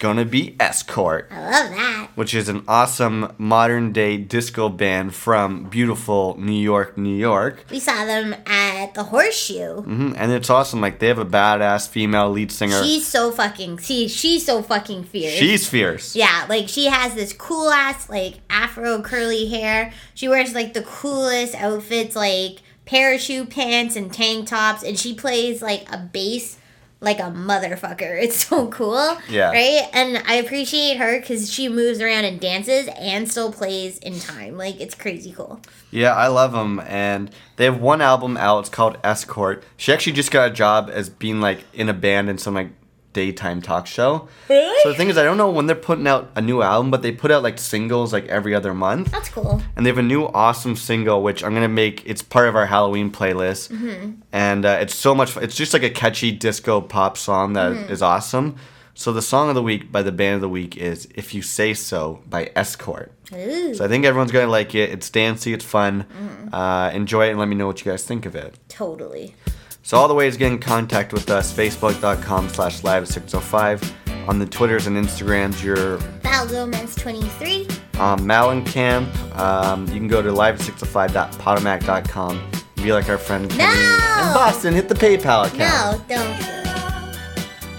[0.03, 2.09] to be Escort, I love that.
[2.15, 7.65] which is an awesome modern day disco band from beautiful New York, New York.
[7.71, 9.83] We saw them at the Horseshoe.
[9.83, 10.81] hmm And it's awesome.
[10.81, 12.83] Like, they have a badass female lead singer.
[12.83, 13.79] She's so fucking.
[13.81, 15.35] See, she's so fucking fierce.
[15.35, 16.15] She's fierce.
[16.17, 19.93] Yeah, like she has this cool ass like afro curly hair.
[20.15, 25.63] She wears like the coolest outfits, like parachute pants and tank tops, and she plays
[25.63, 26.59] like a bass
[27.03, 28.23] like a motherfucker.
[28.23, 29.19] It's so cool.
[29.29, 29.51] Yeah.
[29.51, 29.89] Right?
[29.93, 34.57] And I appreciate her because she moves around and dances and still plays in time.
[34.57, 35.61] Like it's crazy cool.
[35.91, 38.61] Yeah, I love them, and they have one album out.
[38.61, 39.63] It's called Escort.
[39.77, 42.71] She actually just got a job as being like in a band in some like
[43.13, 44.29] daytime talk show.
[44.49, 44.79] Really?
[44.83, 47.03] So the thing is, I don't know when they're putting out a new album, but
[47.03, 49.63] they put out like singles like every other month, That's cool.
[49.77, 52.03] and they have a new awesome single which I'm gonna make.
[52.07, 54.13] It's part of our Halloween playlist, Hmm.
[54.33, 55.31] and uh, it's so much.
[55.33, 55.45] Fun.
[55.45, 58.57] It's just like a catchy disco pop song that is awesome.
[58.95, 61.41] So the song of the week by the band of the week is "If You
[61.43, 63.11] Say So" by Escort.
[63.35, 64.91] Ooh, So I think everyone's gonna like it.
[64.91, 66.05] It's dancey, it's fun.
[66.05, 66.53] Mhm.
[66.53, 68.55] Uh, enjoy it and let me know what you guys think of it.
[68.69, 69.35] totally.
[69.83, 73.93] So all the ways to get in contact with us, facebook.com slash live 605.
[74.29, 77.67] On the Twitters and Instagrams, you're Val Gomez twenty three.
[77.99, 79.09] um, Malencamp.
[79.37, 82.51] Um, you can go to live605.potomac.com.
[82.77, 83.95] Be like our friend Kenny No!
[84.29, 84.75] in Boston.
[84.75, 86.09] Hit the PayPal account.
[86.09, 86.45] No, don't do.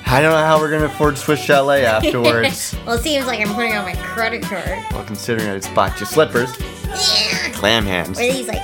[0.06, 2.76] I don't know how we're gonna afford Swiss Chalet afterwards.
[2.86, 4.84] Well, it seems like I'm putting on my credit card.
[4.92, 6.54] well, considering I just bought you slippers,
[6.90, 7.52] Yeah.
[7.54, 8.20] clam hands.
[8.20, 8.62] Or these like.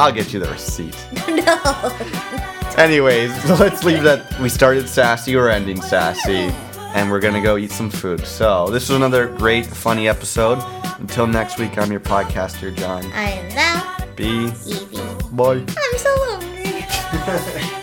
[0.00, 0.96] I'll get you the receipt.
[1.28, 2.82] no.
[2.82, 4.40] Anyways, let's leave that.
[4.40, 6.50] We started sassy, we're ending sassy,
[6.94, 8.26] and we're gonna go eat some food.
[8.26, 10.58] So, this was another great, funny episode.
[11.00, 13.04] Until next week, I'm your podcaster, John.
[13.12, 14.08] I am Val.
[14.16, 14.46] B.
[14.66, 14.96] Evie.
[15.32, 15.66] Bye.
[15.68, 17.70] I'm so hungry.